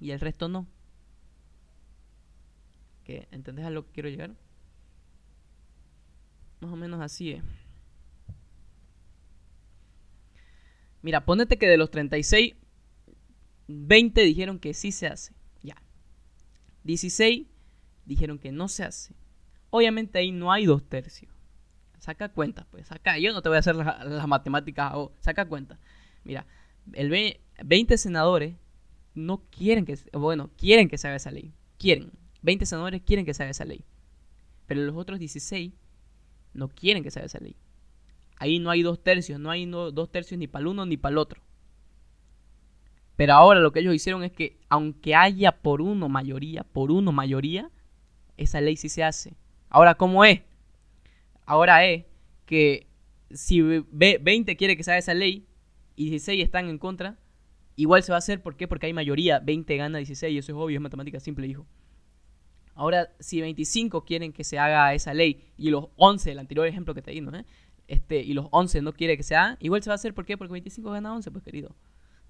y 0.00 0.12
el 0.12 0.20
resto 0.20 0.48
no. 0.48 0.66
¿Qué? 3.04 3.28
¿Entendés 3.30 3.66
a 3.66 3.70
lo 3.70 3.84
que 3.84 3.92
quiero 3.92 4.08
llegar? 4.08 4.34
Más 6.60 6.72
o 6.72 6.76
menos 6.76 7.00
así 7.00 7.32
es. 7.32 7.42
Mira, 11.02 11.24
ponete 11.24 11.58
que 11.58 11.68
de 11.68 11.76
los 11.76 11.90
36 11.90 12.54
20 13.68 14.22
dijeron 14.22 14.58
que 14.58 14.74
sí 14.74 14.90
se 14.90 15.06
hace. 15.06 15.34
Ya. 15.62 15.76
16 16.84 17.46
dijeron 18.06 18.38
que 18.38 18.50
no 18.50 18.68
se 18.68 18.84
hace. 18.84 19.14
Obviamente 19.70 20.18
ahí 20.18 20.32
no 20.32 20.52
hay 20.52 20.66
dos 20.66 20.82
tercios. 20.88 21.32
Saca 21.98 22.28
cuentas, 22.30 22.66
pues. 22.70 22.86
Saca. 22.86 23.18
Yo 23.18 23.32
no 23.32 23.42
te 23.42 23.48
voy 23.48 23.56
a 23.56 23.58
hacer 23.58 23.76
las, 23.76 24.26
matemáticas. 24.26 24.94
saca 25.20 25.46
cuentas. 25.46 25.78
Mira, 26.24 26.46
el 26.92 27.38
20 27.62 27.98
senadores 27.98 28.54
no 29.14 29.42
quieren 29.50 29.84
que. 29.84 29.98
Bueno, 30.12 30.50
quieren 30.56 30.88
que 30.88 30.98
se 30.98 31.08
haga 31.08 31.16
esa 31.16 31.30
ley. 31.30 31.52
Quieren. 31.76 32.12
20 32.42 32.66
senadores 32.66 33.02
quieren 33.02 33.26
que 33.26 33.34
se 33.34 33.42
haga 33.42 33.50
esa 33.50 33.64
ley. 33.64 33.84
Pero 34.66 34.82
los 34.82 34.96
otros 34.96 35.18
16 35.18 35.72
no 36.54 36.68
quieren 36.68 37.02
que 37.02 37.10
se 37.10 37.18
haga 37.18 37.26
esa 37.26 37.40
ley. 37.40 37.56
Ahí 38.36 38.58
no 38.60 38.70
hay 38.70 38.82
dos 38.82 39.02
tercios. 39.02 39.40
No 39.40 39.50
hay 39.50 39.66
dos 39.66 40.10
tercios 40.10 40.38
ni 40.38 40.46
para 40.46 40.62
el 40.62 40.68
uno 40.68 40.86
ni 40.86 40.96
para 40.96 41.12
el 41.12 41.18
otro. 41.18 41.42
Pero 43.16 43.34
ahora 43.34 43.58
lo 43.58 43.72
que 43.72 43.80
ellos 43.80 43.94
hicieron 43.94 44.22
es 44.22 44.30
que, 44.30 44.60
aunque 44.68 45.16
haya 45.16 45.50
por 45.50 45.82
uno 45.82 46.08
mayoría, 46.08 46.62
por 46.62 46.92
uno 46.92 47.10
mayoría, 47.10 47.68
esa 48.36 48.60
ley 48.60 48.76
sí 48.76 48.88
se 48.88 49.02
hace. 49.02 49.34
Ahora, 49.68 49.96
¿cómo 49.96 50.24
es? 50.24 50.42
Ahora 51.44 51.84
es 51.86 52.04
que 52.46 52.86
si 53.30 53.60
20 53.60 54.56
quiere 54.56 54.76
que 54.76 54.82
se 54.82 54.90
haga 54.90 54.98
esa 54.98 55.14
ley 55.14 55.46
y 55.96 56.10
16 56.10 56.42
están 56.42 56.68
en 56.68 56.78
contra, 56.78 57.18
igual 57.76 58.02
se 58.02 58.12
va 58.12 58.16
a 58.16 58.18
hacer. 58.18 58.42
¿Por 58.42 58.56
qué? 58.56 58.68
Porque 58.68 58.86
hay 58.86 58.92
mayoría. 58.92 59.40
20 59.40 59.76
gana 59.76 59.98
16, 59.98 60.32
y 60.32 60.38
eso 60.38 60.52
es 60.52 60.58
obvio, 60.58 60.78
es 60.78 60.82
matemática 60.82 61.20
simple, 61.20 61.46
hijo. 61.46 61.66
Ahora, 62.74 63.10
si 63.18 63.40
25 63.40 64.04
quieren 64.04 64.32
que 64.32 64.44
se 64.44 64.58
haga 64.58 64.94
esa 64.94 65.12
ley 65.12 65.44
y 65.56 65.70
los 65.70 65.88
11, 65.96 66.32
el 66.32 66.38
anterior 66.38 66.66
ejemplo 66.66 66.94
que 66.94 67.02
te 67.02 67.10
di, 67.10 67.20
¿no? 67.20 67.32
Este, 67.88 68.20
y 68.20 68.34
los 68.34 68.46
11 68.50 68.82
no 68.82 68.92
quiere 68.92 69.16
que 69.16 69.22
se 69.22 69.34
haga, 69.34 69.56
igual 69.60 69.82
se 69.82 69.90
va 69.90 69.94
a 69.94 69.96
hacer. 69.96 70.14
¿Por? 70.14 70.36
Porque 70.36 70.52
25 70.52 70.90
gana 70.90 71.12
11, 71.14 71.30
pues 71.30 71.42
querido. 71.44 71.74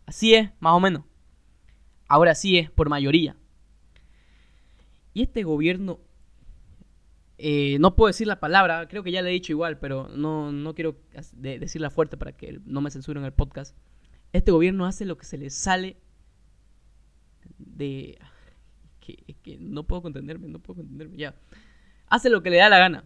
Así 0.06 0.34
es, 0.34 0.50
más 0.60 0.72
o 0.72 0.80
menos. 0.80 1.04
Ahora 2.08 2.34
sí 2.34 2.56
es 2.56 2.70
por 2.70 2.88
mayoría. 2.88 3.36
Y 5.12 5.22
este 5.22 5.42
gobierno, 5.42 6.00
eh, 7.38 7.78
no 7.80 7.96
puedo 7.96 8.08
decir 8.08 8.26
la 8.26 8.40
palabra, 8.40 8.88
creo 8.88 9.02
que 9.02 9.12
ya 9.12 9.22
le 9.22 9.30
he 9.30 9.32
dicho 9.32 9.52
igual, 9.52 9.78
pero 9.78 10.08
no, 10.08 10.52
no 10.52 10.74
quiero 10.74 10.96
decirla 11.32 11.90
fuerte 11.90 12.16
para 12.16 12.32
que 12.32 12.60
no 12.64 12.80
me 12.80 12.90
censuren 12.90 13.24
el 13.24 13.32
podcast. 13.32 13.76
Este 14.32 14.50
gobierno 14.50 14.86
hace 14.86 15.04
lo 15.04 15.16
que 15.16 15.24
se 15.24 15.38
le 15.38 15.50
sale 15.50 15.96
de... 17.58 18.18
Que, 19.42 19.56
no 19.58 19.84
puedo 19.84 20.02
contenderme, 20.02 20.48
no 20.48 20.58
puedo 20.58 20.82
contenderme, 20.82 21.16
ya. 21.16 21.34
Hace 22.08 22.28
lo 22.28 22.42
que 22.42 22.50
le 22.50 22.58
da 22.58 22.68
la 22.68 22.78
gana. 22.78 23.04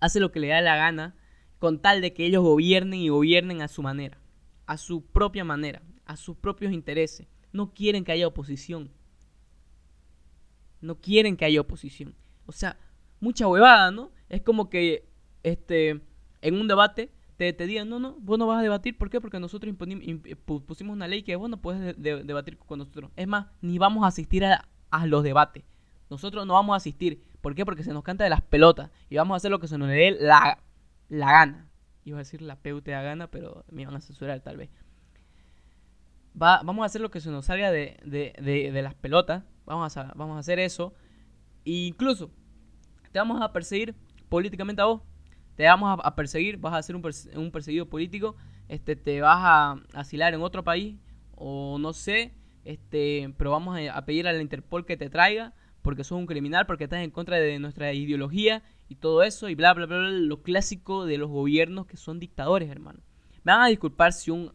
Hace 0.00 0.18
lo 0.18 0.32
que 0.32 0.40
le 0.40 0.48
da 0.48 0.60
la 0.60 0.74
gana 0.74 1.14
con 1.60 1.80
tal 1.80 2.00
de 2.00 2.12
que 2.12 2.26
ellos 2.26 2.42
gobiernen 2.42 2.98
y 2.98 3.08
gobiernen 3.08 3.62
a 3.62 3.68
su 3.68 3.80
manera 3.80 4.18
a 4.68 4.76
su 4.76 5.02
propia 5.02 5.44
manera, 5.44 5.82
a 6.04 6.16
sus 6.16 6.36
propios 6.36 6.72
intereses. 6.72 7.26
No 7.52 7.72
quieren 7.72 8.04
que 8.04 8.12
haya 8.12 8.28
oposición. 8.28 8.92
No 10.82 11.00
quieren 11.00 11.38
que 11.38 11.46
haya 11.46 11.62
oposición. 11.62 12.14
O 12.44 12.52
sea, 12.52 12.78
mucha 13.20 13.46
huevada, 13.46 13.90
¿no? 13.90 14.10
Es 14.28 14.42
como 14.42 14.68
que 14.68 15.08
este, 15.42 16.00
en 16.42 16.54
un 16.54 16.68
debate 16.68 17.12
te, 17.38 17.52
te 17.52 17.66
digan, 17.66 17.88
no, 17.88 18.00
no, 18.00 18.16
vos 18.18 18.38
no 18.38 18.46
vas 18.46 18.58
a 18.58 18.62
debatir. 18.62 18.98
¿Por 18.98 19.10
qué? 19.10 19.20
Porque 19.20 19.38
nosotros 19.38 19.74
pusimos 20.66 20.92
una 20.92 21.06
ley 21.06 21.22
que, 21.22 21.36
bueno, 21.36 21.60
puedes 21.60 21.94
debatir 21.96 22.58
con 22.58 22.80
nosotros. 22.80 23.10
Es 23.16 23.28
más, 23.28 23.46
ni 23.60 23.78
vamos 23.78 24.04
a 24.04 24.08
asistir 24.08 24.44
a, 24.44 24.66
los 25.06 25.22
debates. 25.22 25.64
Nosotros 26.10 26.46
no 26.46 26.54
vamos 26.54 26.74
a 26.74 26.78
asistir. 26.78 27.22
¿Por 27.40 27.54
qué? 27.54 27.64
Porque 27.64 27.84
se 27.84 27.92
nos 27.92 28.02
canta 28.02 28.24
de 28.24 28.30
las 28.30 28.40
pelotas. 28.40 28.90
Y 29.08 29.16
vamos 29.16 29.34
a 29.34 29.36
hacer 29.36 29.52
lo 29.52 29.60
que 29.60 29.68
se 29.68 29.78
nos 29.78 29.88
dé 29.88 30.16
la, 30.18 30.58
la 31.08 31.30
gana. 31.30 31.70
Iba 32.04 32.18
a 32.18 32.20
decir 32.20 32.42
la 32.42 32.56
PUT 32.56 32.88
a 32.88 33.02
gana, 33.02 33.30
pero 33.30 33.64
me 33.70 33.82
iban 33.82 33.94
a 33.94 34.00
censurar 34.00 34.40
tal 34.40 34.56
vez. 34.56 34.70
Va, 36.40 36.62
vamos 36.64 36.82
a 36.82 36.86
hacer 36.86 37.00
lo 37.00 37.10
que 37.10 37.20
se 37.20 37.30
nos 37.30 37.44
salga 37.44 37.70
de, 37.70 37.98
de, 38.04 38.82
las 38.82 38.94
pelotas. 38.94 39.44
Vamos 39.64 39.96
a, 39.96 40.12
vamos 40.16 40.36
a 40.36 40.40
hacer 40.40 40.58
eso. 40.58 40.92
E 41.64 41.86
incluso 41.86 42.32
te 43.12 43.18
vamos 43.18 43.40
a 43.42 43.52
perseguir 43.52 43.94
políticamente 44.28 44.82
a 44.82 44.86
vos. 44.86 45.02
Te 45.56 45.64
vamos 45.64 45.98
a, 46.02 46.14
perseguir, 46.14 46.56
vas 46.58 46.74
a 46.74 46.82
ser 46.82 46.94
un, 46.94 47.02
un, 47.34 47.50
perseguido 47.50 47.88
político. 47.88 48.36
Este, 48.68 48.94
te 48.94 49.20
vas 49.20 49.38
a 49.40 49.72
asilar 49.92 50.32
en 50.34 50.42
otro 50.42 50.62
país. 50.62 50.96
O 51.34 51.78
no 51.78 51.92
sé. 51.92 52.34
Este, 52.64 53.32
pero 53.36 53.50
vamos 53.50 53.76
a, 53.76 53.96
a 53.96 54.04
pedir 54.04 54.28
a 54.28 54.32
la 54.32 54.40
Interpol 54.40 54.86
que 54.86 54.96
te 54.96 55.10
traiga. 55.10 55.54
Porque 55.82 56.04
sos 56.04 56.18
un 56.18 56.26
criminal, 56.26 56.66
porque 56.66 56.84
estás 56.84 57.02
en 57.02 57.10
contra 57.10 57.38
de 57.38 57.58
nuestra 57.58 57.92
ideología 57.92 58.62
y 58.88 58.96
todo 58.96 59.22
eso 59.22 59.48
y 59.48 59.54
bla, 59.54 59.74
bla, 59.74 59.86
bla, 59.86 59.98
bla, 59.98 60.10
lo 60.10 60.42
clásico 60.42 61.04
de 61.06 61.18
los 61.18 61.30
gobiernos 61.30 61.86
que 61.86 61.96
son 61.96 62.18
dictadores, 62.18 62.70
hermano. 62.70 63.00
Me 63.44 63.52
van 63.52 63.62
a 63.62 63.68
disculpar 63.68 64.12
si 64.12 64.30
un 64.30 64.52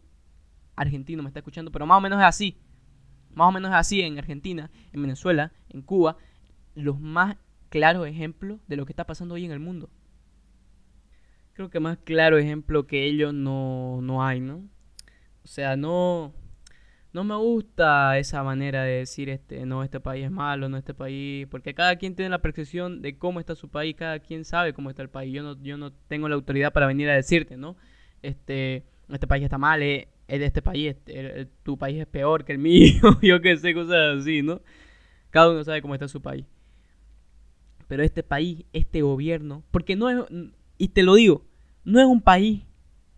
argentino 0.76 1.22
me 1.22 1.28
está 1.28 1.40
escuchando, 1.40 1.70
pero 1.70 1.86
más 1.86 1.98
o 1.98 2.00
menos 2.00 2.18
es 2.20 2.26
así. 2.26 2.58
Más 3.32 3.48
o 3.48 3.52
menos 3.52 3.70
es 3.70 3.76
así 3.76 4.00
en 4.02 4.18
Argentina, 4.18 4.70
en 4.92 5.02
Venezuela, 5.02 5.52
en 5.68 5.82
Cuba, 5.82 6.16
los 6.74 7.00
más 7.00 7.36
claros 7.74 8.06
ejemplos 8.06 8.60
de 8.68 8.76
lo 8.76 8.86
que 8.86 8.92
está 8.92 9.04
pasando 9.04 9.34
hoy 9.34 9.44
en 9.44 9.50
el 9.50 9.58
mundo. 9.58 9.90
Creo 11.54 11.70
que 11.70 11.80
más 11.80 11.98
claro 11.98 12.38
ejemplo 12.38 12.86
que 12.86 13.04
ellos 13.04 13.34
no, 13.34 14.00
no 14.00 14.24
hay, 14.24 14.38
¿no? 14.38 14.68
O 15.42 15.48
sea, 15.48 15.76
no, 15.76 16.32
no 17.12 17.24
me 17.24 17.34
gusta 17.34 18.16
esa 18.16 18.44
manera 18.44 18.84
de 18.84 18.98
decir 18.98 19.28
este 19.28 19.66
no 19.66 19.82
este 19.82 19.98
país 19.98 20.24
es 20.24 20.30
malo 20.30 20.68
no 20.68 20.76
este 20.76 20.94
país 20.94 21.46
porque 21.50 21.74
cada 21.74 21.96
quien 21.96 22.14
tiene 22.14 22.30
la 22.30 22.40
percepción 22.40 23.02
de 23.02 23.18
cómo 23.18 23.40
está 23.40 23.54
su 23.54 23.68
país 23.68 23.94
cada 23.96 24.18
quien 24.20 24.44
sabe 24.44 24.72
cómo 24.72 24.90
está 24.90 25.02
el 25.02 25.10
país 25.10 25.32
yo 25.32 25.42
no 25.42 25.60
yo 25.62 25.76
no 25.76 25.92
tengo 25.92 26.28
la 26.28 26.34
autoridad 26.34 26.72
para 26.72 26.86
venir 26.86 27.08
a 27.10 27.14
decirte 27.14 27.56
no 27.56 27.76
este 28.22 28.84
este 29.08 29.26
país 29.26 29.44
está 29.44 29.58
mal 29.58 29.82
eh, 29.82 30.08
este 30.28 30.62
país, 30.62 30.96
tu 31.62 31.76
país 31.76 32.00
es 32.00 32.06
peor 32.06 32.44
que 32.44 32.52
el 32.52 32.58
mío, 32.70 33.18
yo 33.22 33.40
qué 33.40 33.56
sé, 33.56 33.74
cosas 33.74 34.20
así, 34.20 34.42
¿no? 34.42 34.60
Cada 35.30 35.50
uno 35.50 35.64
sabe 35.64 35.82
cómo 35.82 35.94
está 35.94 36.08
su 36.08 36.22
país. 36.22 36.46
Pero 37.86 38.02
este 38.02 38.22
país, 38.22 38.64
este 38.72 39.02
gobierno, 39.02 39.62
porque 39.70 39.96
no 39.96 40.10
es, 40.10 40.24
y 40.78 40.88
te 40.88 41.02
lo 41.02 41.14
digo, 41.14 41.44
no 41.84 42.00
es 42.00 42.06
un 42.06 42.20
país 42.20 42.62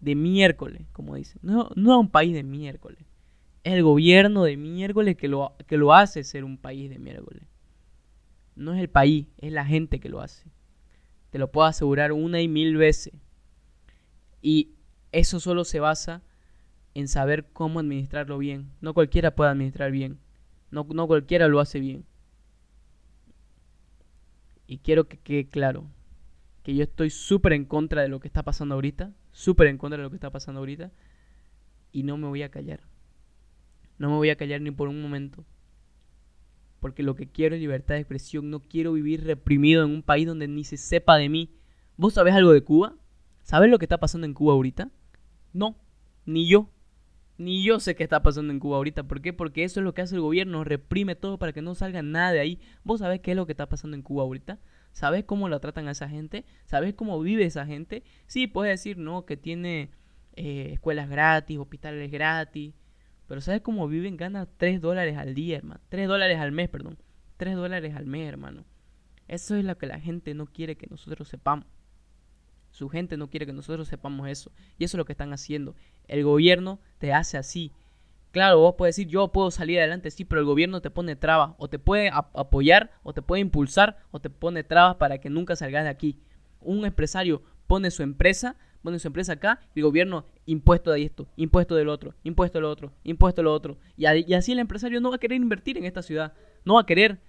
de 0.01 0.15
miércoles, 0.15 0.83
como 0.93 1.15
dicen, 1.15 1.41
no, 1.43 1.71
no 1.77 1.93
es 1.93 1.99
un 1.99 2.11
país 2.11 2.35
de 2.35 2.43
miércoles. 2.43 2.99
Es 3.65 3.75
el 3.75 3.83
gobierno 3.83 4.45
de 4.45 4.57
miércoles 4.57 5.17
que 5.17 5.29
lo, 5.29 5.57
que 5.67 5.77
lo 5.77 5.95
hace 5.95 6.23
ser 6.25 6.45
un 6.45 6.59
país 6.59 6.91
de 6.91 6.99
miércoles. 6.99 7.43
No 8.55 8.75
es 8.75 8.81
el 8.81 8.89
país, 8.89 9.27
es 9.39 9.53
la 9.53 9.65
gente 9.65 10.01
que 10.01 10.09
lo 10.09 10.21
hace. 10.21 10.45
Te 11.31 11.39
lo 11.39 11.51
puedo 11.51 11.67
asegurar 11.67 12.13
una 12.13 12.41
y 12.41 12.49
mil 12.49 12.77
veces. 12.77 13.13
Y 14.41 14.71
eso 15.13 15.41
solo 15.41 15.65
se 15.65 15.81
basa 15.81 16.23
en 16.95 17.09
saber 17.09 17.49
cómo 17.53 17.81
administrarlo 17.81 18.39
bien. 18.39 18.71
No 18.81 18.95
cualquiera 18.95 19.35
puede 19.35 19.51
administrar 19.51 19.91
bien. 19.91 20.19
No, 20.71 20.87
no 20.89 21.07
cualquiera 21.07 21.49
lo 21.49 21.61
hace 21.61 21.81
bien. 21.81 22.05
Y 24.67 24.79
quiero 24.79 25.09
que 25.09 25.19
quede 25.19 25.49
claro 25.49 25.87
que 26.63 26.75
yo 26.75 26.83
estoy 26.83 27.11
súper 27.11 27.53
en 27.53 27.65
contra 27.65 28.03
de 28.03 28.09
lo 28.09 28.19
que 28.19 28.27
está 28.27 28.43
pasando 28.43 28.75
ahorita. 28.75 29.13
Súper 29.31 29.69
en 29.69 29.79
contra 29.79 29.99
de 29.99 30.03
lo 30.03 30.11
que 30.11 30.17
está 30.17 30.31
pasando 30.31 30.59
ahorita. 30.61 30.91
Y 31.93 32.03
no 32.03 32.17
me 32.17 32.27
voy 32.27 32.43
a 32.43 32.51
callar. 32.51 32.81
No 33.99 34.11
me 34.11 34.17
voy 34.17 34.31
a 34.31 34.37
callar 34.37 34.61
ni 34.61 34.71
por 34.71 34.89
un 34.89 35.01
momento. 35.01 35.45
Porque 36.81 37.03
lo 37.03 37.15
que 37.15 37.29
quiero 37.29 37.55
es 37.55 37.61
libertad 37.61 37.95
de 37.95 38.01
expresión. 38.01 38.51
No 38.51 38.61
quiero 38.61 38.93
vivir 38.93 39.25
reprimido 39.25 39.85
en 39.85 39.91
un 39.91 40.03
país 40.03 40.27
donde 40.27 40.49
ni 40.49 40.65
se 40.65 40.77
sepa 40.77 41.17
de 41.17 41.29
mí. 41.29 41.55
¿Vos 41.97 42.15
sabés 42.15 42.35
algo 42.35 42.53
de 42.53 42.63
Cuba? 42.63 42.95
¿Sabés 43.43 43.71
lo 43.71 43.79
que 43.79 43.85
está 43.85 43.99
pasando 43.99 44.27
en 44.27 44.35
Cuba 44.35 44.55
ahorita? 44.55 44.91
No, 45.53 45.77
ni 46.25 46.49
yo. 46.49 46.69
Ni 47.39 47.63
yo 47.63 47.81
sé 47.81 47.95
qué 47.95 48.03
está 48.03 48.23
pasando 48.23 48.53
en 48.53 48.61
Cuba 48.61 48.77
ahorita. 48.77 49.03
¿Por 49.05 49.21
qué? 49.21 49.33
Porque 49.33 49.65
eso 49.65 49.81
es 49.81 49.85
lo 49.85 49.95
que 49.95 50.03
hace 50.03 50.15
el 50.15 50.23
gobierno. 50.23 50.65
Reprime 50.65 51.17
todo 51.17 51.39
para 51.39 51.53
que 51.53 51.63
no 51.63 51.75
salga 51.75 52.03
nada 52.03 52.33
de 52.33 52.41
ahí. 52.41 52.61
¿Vos 52.83 53.01
sabés 53.01 53.21
qué 53.21 53.33
es 53.33 53.37
lo 53.37 53.47
que 53.47 53.53
está 53.53 53.69
pasando 53.69 53.97
en 53.97 54.03
Cuba 54.03 54.23
ahorita? 54.23 54.59
¿Sabés 54.93 55.25
cómo 55.25 55.49
la 55.49 55.61
tratan 55.61 55.89
a 55.89 55.91
esa 55.91 56.09
gente? 56.09 56.47
¿Sabés 56.65 56.95
cómo 56.95 57.21
vive 57.21 57.45
esa 57.45 57.67
gente? 57.67 58.03
Sí, 58.27 58.47
puedes 58.47 58.73
decir, 58.73 58.97
no, 58.97 59.27
que 59.27 59.37
tiene 59.37 59.91
eh, 60.35 60.71
escuelas 60.73 61.11
gratis, 61.11 61.59
hospitales 61.59 62.11
gratis. 62.11 62.73
Pero 63.27 63.41
¿sabes 63.43 63.61
cómo 63.61 63.89
viven? 63.89 64.17
Gana 64.17 64.47
3 64.57 64.81
dólares 64.81 65.19
al 65.19 65.35
día, 65.35 65.59
hermano. 65.59 65.81
3 65.91 66.09
dólares 66.09 66.39
al 66.39 66.53
mes, 66.53 66.71
perdón. 66.71 66.97
3 67.37 67.57
dólares 67.57 67.95
al 67.95 68.07
mes, 68.07 68.27
hermano. 68.27 68.65
Eso 69.29 69.57
es 69.57 69.65
lo 69.65 69.77
que 69.77 69.87
la 69.87 70.01
gente 70.01 70.33
no 70.35 70.47
quiere 70.47 70.77
que 70.77 70.87
nosotros 70.87 71.29
sepamos. 71.29 71.67
Su 72.77 72.91
gente 72.91 73.17
no 73.17 73.31
quiere 73.31 73.47
que 73.47 73.55
nosotros 73.55 73.89
sepamos 73.89 74.29
eso. 74.29 74.53
Y 74.77 74.85
eso 74.85 74.97
es 74.97 74.99
lo 74.99 75.07
que 75.07 75.15
están 75.15 75.33
haciendo. 75.33 75.75
El 76.09 76.25
gobierno 76.25 76.79
te 76.99 77.15
hace 77.15 77.39
así. 77.39 77.73
Claro, 78.33 78.59
vos 78.59 78.75
puedes 78.77 78.95
decir, 78.95 79.11
yo 79.11 79.29
puedo 79.29 79.51
salir 79.51 79.79
adelante, 79.79 80.11
sí, 80.11 80.27
pero 80.27 80.43
el 80.43 80.47
gobierno 80.47 80.83
te 80.83 80.91
pone 80.91 81.17
trabas. 81.17 81.53
O 81.57 81.69
te 81.69 81.79
puede 81.79 82.11
apoyar, 82.13 82.91
o 83.03 83.15
te 83.15 83.23
puede 83.23 83.41
impulsar, 83.41 83.97
o 84.11 84.21
te 84.21 84.29
pone 84.29 84.63
trabas 84.63 84.97
para 84.97 85.17
que 85.17 85.31
nunca 85.31 85.57
salgas 85.57 85.85
de 85.85 85.89
aquí. 85.89 86.19
Un 86.61 86.85
empresario 86.85 87.41
pone 87.67 87.91
su 87.91 88.03
empresa, 88.03 88.57
pone 88.83 88.99
su 88.99 89.09
empresa 89.09 89.33
acá, 89.33 89.61
y 89.75 89.79
el 89.81 89.85
gobierno 89.85 90.27
impuesto 90.45 90.91
de 90.91 91.03
esto, 91.03 91.29
impuesto 91.37 91.77
del 91.77 91.89
otro, 91.89 92.13
impuesto 92.25 92.59
del 92.59 92.67
otro, 92.67 92.93
impuesto 93.05 93.41
del 93.41 93.47
otro. 93.47 93.79
Y, 93.97 94.05
y 94.05 94.35
así 94.35 94.53
el 94.53 94.59
empresario 94.59 95.01
no 95.01 95.09
va 95.09 95.17
a 95.17 95.19
querer 95.19 95.41
invertir 95.41 95.79
en 95.79 95.87
esta 95.87 96.03
ciudad. 96.03 96.35
No 96.67 96.75
va 96.75 96.83
a 96.83 96.87
querer. 96.87 97.21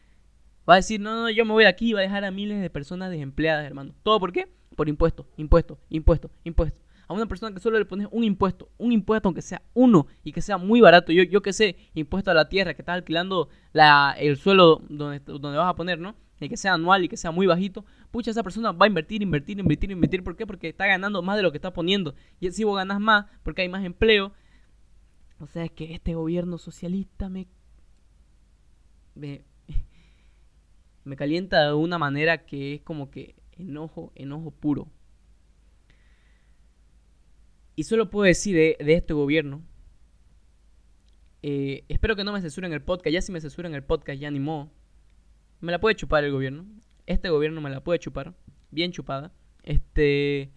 Va 0.70 0.74
a 0.74 0.78
decir, 0.78 1.00
no, 1.00 1.16
no, 1.16 1.30
yo 1.30 1.46
me 1.46 1.54
voy 1.54 1.64
de 1.64 1.70
aquí 1.70 1.92
y 1.92 1.94
va 1.94 2.02
a 2.02 2.04
dejar 2.04 2.26
a 2.26 2.32
miles 2.32 2.62
de 2.62 2.70
personas 2.70 3.12
desempleadas, 3.12 3.66
hermano. 3.66 3.94
¿Todo 4.04 4.20
por 4.20 4.34
qué? 4.34 4.57
Por 4.78 4.88
impuesto, 4.88 5.26
impuesto, 5.38 5.80
impuesto, 5.90 6.30
impuesto. 6.44 6.80
A 7.08 7.14
una 7.14 7.26
persona 7.26 7.52
que 7.52 7.60
solo 7.60 7.80
le 7.80 7.86
pones 7.86 8.08
un 8.12 8.24
impuesto, 8.24 8.70
un 8.78 8.92
impuesto 8.92 9.28
aunque 9.28 9.42
sea 9.42 9.64
uno 9.74 10.06
y 10.24 10.32
que 10.32 10.42
sea 10.42 10.60
muy 10.60 10.82
barato. 10.82 11.12
Yo, 11.12 11.24
yo 11.24 11.42
que 11.42 11.52
sé, 11.52 11.78
impuesto 11.96 12.30
a 12.30 12.36
la 12.36 12.48
tierra, 12.48 12.76
que 12.76 12.84
estás 12.84 12.94
alquilando 12.94 13.50
la, 13.74 14.16
el 14.20 14.38
suelo 14.38 14.84
donde, 14.88 15.20
donde 15.20 15.58
vas 15.58 15.68
a 15.68 15.76
poner, 15.76 15.98
¿no? 15.98 16.16
Y 16.40 16.48
que 16.48 16.58
sea 16.58 16.76
anual 16.76 17.04
y 17.04 17.10
que 17.10 17.18
sea 17.18 17.32
muy 17.32 17.48
bajito. 17.48 17.86
Pucha, 18.12 18.30
esa 18.30 18.44
persona 18.44 18.72
va 18.72 18.86
a 18.86 18.88
invertir, 18.88 19.24
invertir, 19.24 19.58
invertir, 19.58 19.90
invertir. 19.90 20.24
¿Por 20.24 20.36
qué? 20.36 20.46
Porque 20.46 20.70
está 20.70 20.86
ganando 20.86 21.24
más 21.24 21.38
de 21.38 21.42
lo 21.42 21.52
que 21.52 21.58
está 21.58 21.74
poniendo. 21.74 22.14
Y 22.40 22.52
si 22.52 22.64
vos 22.64 22.76
ganas 22.76 23.00
más, 23.00 23.26
porque 23.42 23.64
hay 23.64 23.70
más 23.70 23.84
empleo. 23.84 24.32
O 25.40 25.48
sea, 25.48 25.66
es 25.66 25.72
que 25.72 25.96
este 25.96 26.14
gobierno 26.14 26.60
socialista 26.60 27.30
me, 27.30 27.48
me, 29.16 29.44
me 31.04 31.16
calienta 31.16 31.66
de 31.66 31.74
una 31.74 31.98
manera 31.98 32.46
que 32.46 32.76
es 32.76 32.82
como 32.82 33.10
que 33.10 33.34
enojo, 33.60 34.12
enojo 34.16 34.52
puro. 34.52 34.88
Y 37.76 37.84
solo 37.84 38.10
puedo 38.10 38.26
decir 38.26 38.56
de, 38.56 38.76
este 38.80 39.14
gobierno. 39.14 39.62
Eh, 41.44 41.86
espero 41.90 42.16
que 42.16 42.24
no 42.24 42.34
me 42.34 42.42
censuren 42.42 42.74
el 42.74 42.82
podcast. 42.82 43.14
Ya 43.14 43.22
si 43.22 43.32
me 43.32 43.40
censuran 43.40 43.76
el 43.76 43.84
podcast, 43.84 44.20
ya 44.20 44.32
ni 44.32 44.40
modo. 44.40 44.72
Me 45.62 45.72
la 45.72 45.80
puede 45.80 45.96
chupar 45.96 46.24
el 46.24 46.32
gobierno. 46.32 46.66
Este 47.06 47.30
gobierno 47.30 47.62
me 47.62 47.70
la 47.70 47.84
puede 47.84 48.00
chupar. 48.00 48.34
Bien 48.72 48.92
chupada. 48.92 49.32
Este. 49.62 50.52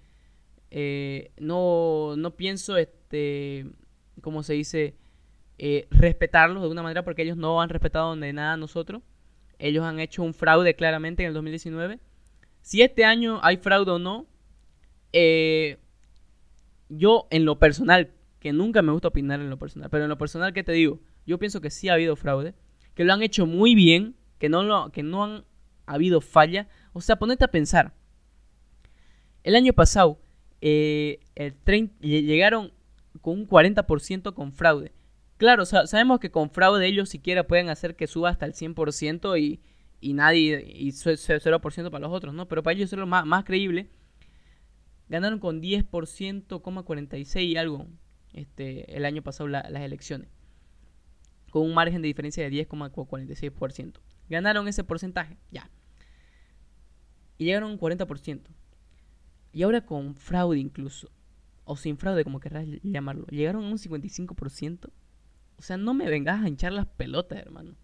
Eh, 0.71 1.31
no, 1.39 2.15
no 2.17 2.37
pienso, 2.37 2.79
este. 2.79 3.67
¿Cómo 4.23 4.43
se 4.43 4.55
dice? 4.55 4.97
Eh, 5.59 5.89
respetarlos 5.91 6.63
de 6.63 6.71
una 6.71 6.83
manera 6.83 7.05
porque 7.05 7.21
ellos 7.21 7.37
no 7.37 7.61
han 7.61 7.69
respetado 7.69 8.17
de 8.17 8.33
nada 8.33 8.55
a 8.55 8.57
nosotros. 8.57 9.03
Ellos 9.59 9.85
han 9.85 10.01
hecho 10.01 10.23
un 10.23 10.33
fraude 10.33 10.75
claramente 10.75 11.23
en 11.23 11.29
el 11.29 11.35
2019 11.35 12.01
si 12.63 12.83
este 12.83 13.05
año 13.05 13.41
hay 13.43 13.57
fraude 13.57 13.91
o 13.93 13.99
no, 13.99 14.27
eh, 15.13 15.79
yo 16.89 17.27
en 17.31 17.45
lo 17.45 17.59
personal, 17.59 18.11
que 18.41 18.53
nunca 18.53 18.83
me 18.83 18.93
gusta 18.93 19.09
opinar 19.09 19.41
en 19.41 19.51
lo 19.51 19.59
personal, 19.59 19.91
pero 19.91 20.05
en 20.05 20.11
lo 20.11 20.19
personal, 20.19 20.53
¿qué 20.53 20.65
te 20.65 20.73
digo? 20.73 21.01
Yo 21.27 21.39
pienso 21.39 21.61
que 21.61 21.71
sí 21.71 21.89
ha 21.89 21.95
habido 21.95 22.17
fraude, 22.17 22.55
que 22.95 23.05
lo 23.05 23.13
han 23.13 23.23
hecho 23.23 23.47
muy 23.47 23.75
bien, 23.75 24.17
que 24.39 24.49
no, 24.49 24.91
que 24.91 25.03
no 25.03 25.25
han 25.25 25.45
habido 25.87 26.21
falla. 26.21 26.69
O 26.93 27.01
sea, 27.01 27.17
ponete 27.17 27.45
a 27.45 27.49
pensar. 27.49 27.95
El 29.43 29.55
año 29.55 29.73
pasado, 29.73 30.21
eh, 30.61 31.21
llegaron 32.01 32.73
con 33.21 33.41
un 33.41 33.47
40% 33.47 34.35
con 34.35 34.53
fraude. 34.53 34.93
Claro, 35.37 35.65
sabemos 35.65 36.21
que 36.21 36.31
con 36.31 36.51
fraude 36.51 36.87
ellos 36.87 37.09
siquiera 37.09 37.47
pueden 37.47 37.71
hacer 37.71 37.97
que 37.97 38.07
suba 38.07 38.29
hasta 38.29 38.45
el 38.45 38.53
100% 38.53 39.41
y, 39.41 39.61
y 40.01 40.15
nadie, 40.15 40.65
y 40.67 40.89
0% 40.89 41.91
para 41.91 41.99
los 42.01 42.13
otros, 42.13 42.35
¿no? 42.35 42.49
Pero 42.49 42.63
para 42.63 42.75
ellos 42.75 42.93
es 42.93 42.99
lo 42.99 43.07
más, 43.07 43.27
más 43.27 43.45
creíble. 43.45 43.91
Ganaron 45.09 45.39
con 45.39 45.61
10%, 45.61 46.85
46 46.85 47.53
y 47.53 47.57
algo 47.57 47.87
este, 48.33 48.97
el 48.97 49.05
año 49.05 49.23
pasado 49.23 49.49
las 49.49 49.65
elecciones. 49.67 50.29
Con 51.51 51.63
un 51.63 51.75
margen 51.75 52.01
de 52.01 52.09
diferencia 52.09 52.49
de 52.49 52.69
10,46%. 52.69 53.99
Ganaron 54.29 54.69
ese 54.69 54.85
porcentaje, 54.85 55.37
ya. 55.51 55.69
Y 57.37 57.47
llegaron 57.47 57.71
a 57.71 57.73
un 57.73 57.81
40%. 57.81 58.43
Y 59.53 59.63
ahora 59.63 59.85
con 59.85 60.15
fraude 60.15 60.59
incluso. 60.59 61.11
O 61.65 61.77
sin 61.77 61.97
fraude, 61.99 62.25
como 62.25 62.41
querrás 62.41 62.67
llamarlo. 62.83 63.27
Llegaron 63.27 63.65
a 63.65 63.69
un 63.69 63.79
55%. 63.79 64.91
O 65.57 65.63
sea, 65.63 65.77
no 65.77 65.93
me 65.93 66.09
vengas 66.09 66.43
a 66.43 66.49
hinchar 66.49 66.73
las 66.73 66.87
pelotas, 66.87 67.39
hermano. 67.39 67.75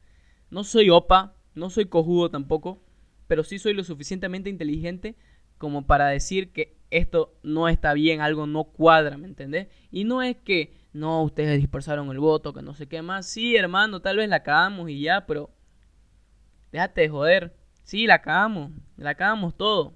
No 0.51 0.65
soy 0.65 0.91
OPA, 0.91 1.36
no 1.57 1.71
soy 1.71 1.87
cojudo 1.87 2.31
tampoco, 2.31 2.81
pero 3.27 3.43
sí 3.43 3.59
soy 3.59 3.75
lo 3.75 3.83
suficientemente 3.83 4.49
inteligente 4.49 5.17
como 5.59 5.87
para 5.87 6.09
decir 6.09 6.53
que 6.53 6.77
esto 6.91 7.35
no 7.43 7.69
está 7.69 7.93
bien, 7.95 8.21
algo 8.21 8.47
no 8.47 8.65
cuadra, 8.65 9.17
¿me 9.17 9.27
entendés? 9.27 9.69
Y 9.91 10.05
no 10.05 10.23
es 10.23 10.37
que, 10.37 10.75
no, 10.93 11.23
ustedes 11.23 11.59
dispersaron 11.59 12.11
el 12.11 12.21
voto, 12.21 12.53
que 12.53 12.63
no 12.63 12.75
sé 12.75 12.87
qué 12.87 13.03
más. 13.03 13.27
Sí, 13.27 13.57
hermano, 13.57 14.01
tal 14.01 14.19
vez 14.19 14.29
la 14.29 14.43
cagamos 14.43 14.89
y 14.89 15.01
ya, 15.01 15.27
pero 15.27 15.51
déjate 16.73 17.03
de 17.03 17.09
joder. 17.09 17.57
Sí, 17.83 18.07
la 18.07 18.21
cagamos, 18.21 18.73
la 18.97 19.15
cagamos 19.15 19.57
todo. 19.57 19.95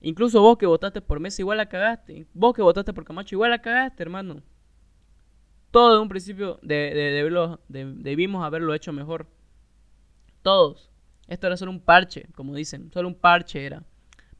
Incluso 0.00 0.42
vos 0.42 0.58
que 0.58 0.66
votaste 0.66 1.00
por 1.00 1.20
Messi 1.20 1.42
igual 1.42 1.58
la 1.58 1.68
cagaste. 1.68 2.26
Vos 2.34 2.54
que 2.54 2.62
votaste 2.62 2.92
por 2.92 3.04
Camacho 3.04 3.36
igual 3.36 3.50
la 3.50 3.62
cagaste, 3.62 4.02
hermano. 4.02 4.42
Todo 5.70 5.94
de 5.94 6.00
un 6.00 6.08
principio 6.08 6.58
de, 6.62 7.54
debimos 7.68 8.44
haberlo 8.44 8.74
hecho 8.74 8.92
mejor. 8.92 9.28
Todos. 10.42 10.90
Esto 11.28 11.46
era 11.46 11.56
solo 11.56 11.70
un 11.70 11.80
parche, 11.80 12.26
como 12.34 12.54
dicen. 12.54 12.90
Solo 12.92 13.08
un 13.08 13.14
parche 13.14 13.64
era. 13.64 13.84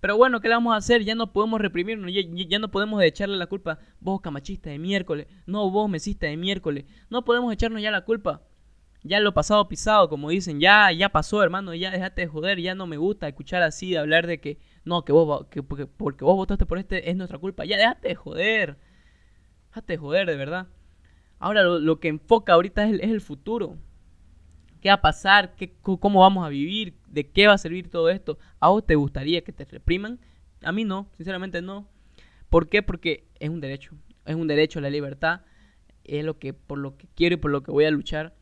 Pero 0.01 0.17
bueno, 0.17 0.41
¿qué 0.41 0.49
le 0.49 0.55
vamos 0.55 0.75
a 0.75 0.79
hacer? 0.79 1.05
Ya 1.05 1.15
no 1.15 1.33
podemos 1.33 1.61
reprimirnos, 1.61 2.11
ya, 2.13 2.59
no 2.59 2.73
podemos 2.73 3.01
echarle 3.05 3.37
la 3.37 3.47
culpa. 3.47 3.79
Vos 4.01 4.21
camachista 4.21 4.69
de 4.69 4.79
miércoles, 4.81 5.29
no 5.47 5.71
vos 5.71 5.89
mesista 5.89 6.27
de 6.27 6.37
miércoles. 6.37 6.87
No 7.09 7.25
podemos 7.25 7.53
echarnos 7.53 7.81
ya 7.81 7.93
la 7.93 8.05
culpa. 8.05 8.43
Ya 9.05 9.21
lo 9.21 9.33
pasado 9.33 9.69
pisado, 9.69 10.09
como 10.09 10.31
dicen, 10.31 10.59
ya, 10.59 10.91
ya 10.91 11.09
pasó, 11.11 11.43
hermano, 11.43 11.73
ya 11.75 11.93
dejate 11.93 12.23
de 12.23 12.27
joder, 12.27 12.61
ya 12.61 12.75
no 12.75 12.87
me 12.87 12.97
gusta 12.97 13.29
escuchar 13.29 13.63
así, 13.63 13.97
hablar 13.97 14.27
de 14.27 14.41
que, 14.41 14.59
no, 14.85 15.05
que 15.05 15.13
vos, 15.13 15.47
que, 15.51 15.63
porque, 15.63 15.87
porque 15.87 16.25
vos 16.25 16.37
votaste 16.37 16.67
por 16.67 16.79
este 16.79 17.09
es 17.09 17.17
nuestra 17.17 17.39
culpa. 17.39 17.65
Ya 17.65 17.77
dejate 17.77 18.09
de 18.09 18.15
joder. 18.17 18.79
Dejate 19.69 19.93
de 19.93 19.99
joder, 19.99 20.27
de 20.27 20.37
verdad. 20.37 20.67
Ahora 21.39 21.63
lo, 21.63 22.01
que 22.01 22.09
enfoca 22.09 22.55
ahorita 22.55 22.89
es 22.89 23.03
el 23.03 23.21
futuro 23.21 23.79
qué 24.83 24.89
va 24.89 24.97
a 24.97 25.01
pasar, 25.01 25.55
¿Qué, 25.55 25.73
cómo 25.81 26.21
vamos 26.21 26.45
a 26.45 26.51
vivir, 26.51 26.95
de 27.07 27.31
qué 27.31 27.47
va 27.47 27.55
a 27.55 27.59
servir 27.59 27.89
todo 27.89 28.11
esto. 28.11 28.39
¿A 28.61 28.69
vos 28.69 28.85
te 28.85 28.97
gustaría 28.97 29.43
que 29.43 29.53
te 29.53 29.65
repriman? 29.65 30.19
A 30.63 30.73
mí 30.73 30.85
no, 30.85 31.09
sinceramente 31.17 31.63
no. 31.63 31.89
¿Por 32.51 32.69
qué? 32.69 32.83
Porque 32.83 33.25
es 33.39 33.49
un 33.49 33.61
derecho, 33.61 33.95
es 34.27 34.35
un 34.35 34.49
derecho 34.49 34.81
la 34.81 34.91
libertad. 34.91 35.43
es 36.05 36.25
lo 36.25 36.39
que 36.39 36.53
por 36.53 36.79
lo 36.79 36.97
que 36.97 37.07
quiero 37.15 37.35
y 37.37 37.39
por 37.39 37.53
lo 37.53 37.63
que 37.63 37.71
voy 37.71 37.85
a 37.85 37.91
luchar 37.91 38.35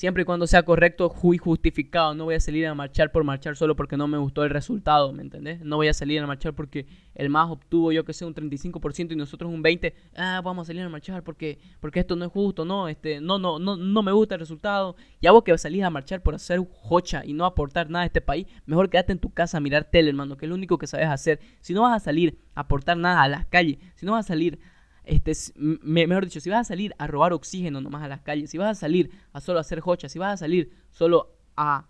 siempre 0.00 0.22
y 0.22 0.24
cuando 0.24 0.46
sea 0.46 0.62
correcto 0.62 1.14
y 1.30 1.36
justificado. 1.36 2.14
No 2.14 2.24
voy 2.24 2.34
a 2.34 2.40
salir 2.40 2.66
a 2.66 2.74
marchar 2.74 3.12
por 3.12 3.22
marchar 3.22 3.54
solo 3.54 3.76
porque 3.76 3.98
no 3.98 4.08
me 4.08 4.16
gustó 4.16 4.42
el 4.44 4.48
resultado, 4.48 5.12
¿me 5.12 5.20
entendés? 5.20 5.60
No 5.60 5.76
voy 5.76 5.88
a 5.88 5.92
salir 5.92 6.22
a 6.22 6.26
marchar 6.26 6.54
porque 6.54 6.86
el 7.14 7.28
más 7.28 7.50
obtuvo, 7.50 7.92
yo 7.92 8.02
que 8.02 8.14
sé, 8.14 8.24
un 8.24 8.34
35% 8.34 9.12
y 9.12 9.16
nosotros 9.16 9.52
un 9.52 9.62
20%. 9.62 9.92
Ah, 10.16 10.40
vamos 10.42 10.64
a 10.64 10.66
salir 10.68 10.84
a 10.84 10.88
marchar 10.88 11.22
porque, 11.22 11.58
porque 11.80 12.00
esto 12.00 12.16
no 12.16 12.24
es 12.24 12.32
justo, 12.32 12.64
no, 12.64 12.88
este, 12.88 13.20
no, 13.20 13.38
no, 13.38 13.58
no, 13.58 13.76
no 13.76 14.02
me 14.02 14.12
gusta 14.12 14.36
el 14.36 14.40
resultado. 14.40 14.96
Ya 15.20 15.32
vos 15.32 15.44
que 15.44 15.58
salís 15.58 15.84
a 15.84 15.90
marchar 15.90 16.22
por 16.22 16.34
hacer 16.34 16.66
jocha 16.80 17.22
y 17.22 17.34
no 17.34 17.44
aportar 17.44 17.90
nada 17.90 18.04
a 18.04 18.06
este 18.06 18.22
país, 18.22 18.46
mejor 18.64 18.88
quédate 18.88 19.12
en 19.12 19.18
tu 19.18 19.34
casa 19.34 19.58
a 19.58 19.60
mirar 19.60 19.84
tele, 19.84 20.08
hermano, 20.08 20.38
que 20.38 20.46
es 20.46 20.48
lo 20.48 20.54
único 20.54 20.78
que 20.78 20.86
sabes 20.86 21.08
hacer. 21.08 21.40
Si 21.60 21.74
no 21.74 21.82
vas 21.82 22.00
a 22.00 22.02
salir 22.02 22.38
a 22.54 22.62
aportar 22.62 22.96
nada 22.96 23.22
a 23.22 23.28
las 23.28 23.44
calles, 23.44 23.76
si 23.96 24.06
no 24.06 24.12
vas 24.12 24.24
a 24.24 24.28
salir 24.28 24.60
este, 25.04 25.32
mejor 25.56 26.24
dicho, 26.24 26.40
si 26.40 26.50
vas 26.50 26.60
a 26.60 26.64
salir 26.64 26.94
a 26.98 27.06
robar 27.06 27.32
oxígeno 27.32 27.80
nomás 27.80 28.02
a 28.02 28.08
las 28.08 28.20
calles, 28.20 28.50
si 28.50 28.58
vas 28.58 28.76
a 28.76 28.80
salir 28.80 29.10
a 29.32 29.40
solo 29.40 29.58
hacer 29.58 29.80
hochas, 29.84 30.12
si 30.12 30.18
vas 30.18 30.34
a 30.34 30.36
salir 30.36 30.70
solo 30.90 31.32
a 31.56 31.86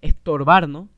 estorbar, 0.00 0.68
¿no? 0.68 0.88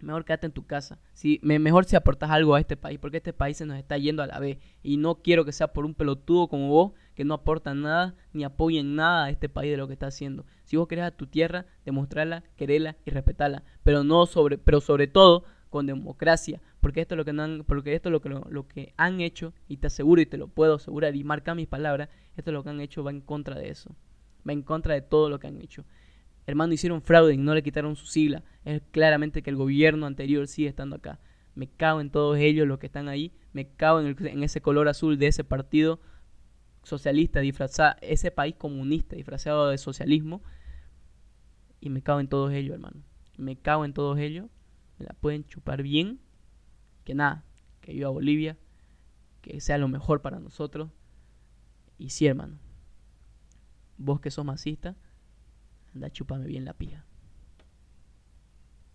Mejor 0.00 0.24
quédate 0.24 0.46
en 0.46 0.52
tu 0.52 0.66
casa. 0.66 0.98
Si, 1.14 1.40
mejor 1.42 1.86
si 1.86 1.96
aportas 1.96 2.30
algo 2.30 2.54
a 2.54 2.60
este 2.60 2.76
país, 2.76 2.98
porque 2.98 3.18
este 3.18 3.32
país 3.32 3.56
se 3.56 3.64
nos 3.64 3.78
está 3.78 3.96
yendo 3.96 4.22
a 4.22 4.26
la 4.26 4.38
vez. 4.38 4.58
Y 4.82 4.98
no 4.98 5.16
quiero 5.16 5.46
que 5.46 5.52
sea 5.52 5.68
por 5.72 5.86
un 5.86 5.94
pelotudo 5.94 6.48
como 6.48 6.68
vos, 6.68 6.92
que 7.14 7.24
no 7.24 7.32
aporta 7.32 7.74
nada, 7.74 8.14
ni 8.32 8.44
apoya 8.44 8.80
en 8.80 8.96
nada 8.96 9.24
a 9.24 9.30
este 9.30 9.48
país 9.48 9.70
de 9.70 9.78
lo 9.78 9.86
que 9.86 9.94
está 9.94 10.08
haciendo. 10.08 10.44
Si 10.64 10.76
vos 10.76 10.88
querés 10.88 11.04
a 11.06 11.10
tu 11.10 11.26
tierra, 11.26 11.64
demostrarla, 11.86 12.42
quererla 12.56 12.96
y 13.06 13.10
respetarla. 13.12 13.62
Pero 13.82 14.04
no 14.04 14.26
sobre, 14.26 14.58
pero 14.58 14.80
sobre 14.80 15.06
todo, 15.06 15.44
con 15.74 15.86
democracia, 15.86 16.60
porque 16.78 17.00
esto 17.00 17.16
es 17.16 17.16
lo 17.16 17.24
que 17.24 17.32
han, 17.32 17.64
porque 17.66 17.96
esto 17.96 18.08
es 18.08 18.12
lo 18.12 18.20
que, 18.20 18.28
lo, 18.28 18.68
que 18.68 18.94
han 18.96 19.20
hecho, 19.20 19.52
y 19.66 19.78
te 19.78 19.88
aseguro 19.88 20.22
y 20.22 20.26
te 20.26 20.36
lo 20.36 20.46
puedo 20.46 20.76
asegurar 20.76 21.16
y 21.16 21.24
marca 21.24 21.52
mis 21.56 21.66
palabras, 21.66 22.10
esto 22.36 22.52
es 22.52 22.54
lo 22.54 22.62
que 22.62 22.70
han 22.70 22.80
hecho, 22.80 23.02
va 23.02 23.10
en 23.10 23.20
contra 23.20 23.58
de 23.58 23.70
eso, 23.70 23.96
va 24.48 24.52
en 24.52 24.62
contra 24.62 24.94
de 24.94 25.02
todo 25.02 25.28
lo 25.28 25.40
que 25.40 25.48
han 25.48 25.60
hecho. 25.60 25.84
Hermano, 26.46 26.74
hicieron 26.74 27.02
fraude 27.02 27.34
y 27.34 27.38
no 27.38 27.56
le 27.56 27.64
quitaron 27.64 27.96
su 27.96 28.06
sigla. 28.06 28.44
Es 28.64 28.82
claramente 28.92 29.42
que 29.42 29.50
el 29.50 29.56
gobierno 29.56 30.06
anterior 30.06 30.46
sigue 30.46 30.68
estando 30.68 30.94
acá. 30.94 31.18
Me 31.56 31.66
cago 31.66 32.00
en 32.00 32.10
todos 32.10 32.38
ellos 32.38 32.68
los 32.68 32.78
que 32.78 32.86
están 32.86 33.08
ahí. 33.08 33.32
Me 33.52 33.66
cago 33.66 33.98
en, 33.98 34.14
en 34.24 34.44
ese 34.44 34.60
color 34.60 34.86
azul 34.86 35.18
de 35.18 35.26
ese 35.26 35.42
partido 35.42 35.98
socialista 36.84 37.40
disfrazado, 37.40 37.96
ese 38.00 38.30
país 38.30 38.54
comunista 38.54 39.16
disfrazado 39.16 39.70
de 39.70 39.78
socialismo. 39.78 40.40
Y 41.80 41.90
me 41.90 42.00
cago 42.00 42.20
en 42.20 42.28
todos 42.28 42.52
ellos, 42.52 42.74
hermano. 42.74 43.02
Me 43.38 43.56
cago 43.56 43.84
en 43.84 43.92
todos 43.92 44.20
ellos 44.20 44.46
me 44.98 45.06
la 45.06 45.14
pueden 45.14 45.44
chupar 45.46 45.82
bien, 45.82 46.20
que 47.04 47.14
nada, 47.14 47.44
que 47.80 47.92
viva 47.92 48.08
Bolivia, 48.08 48.56
que 49.42 49.60
sea 49.60 49.78
lo 49.78 49.88
mejor 49.88 50.22
para 50.22 50.40
nosotros. 50.40 50.90
Y 51.98 52.10
sí, 52.10 52.26
hermano, 52.26 52.58
vos 53.98 54.20
que 54.20 54.30
sos 54.30 54.44
masista, 54.44 54.96
anda, 55.94 56.10
chúpame 56.10 56.46
bien 56.46 56.64
la 56.64 56.74
pija. 56.74 57.04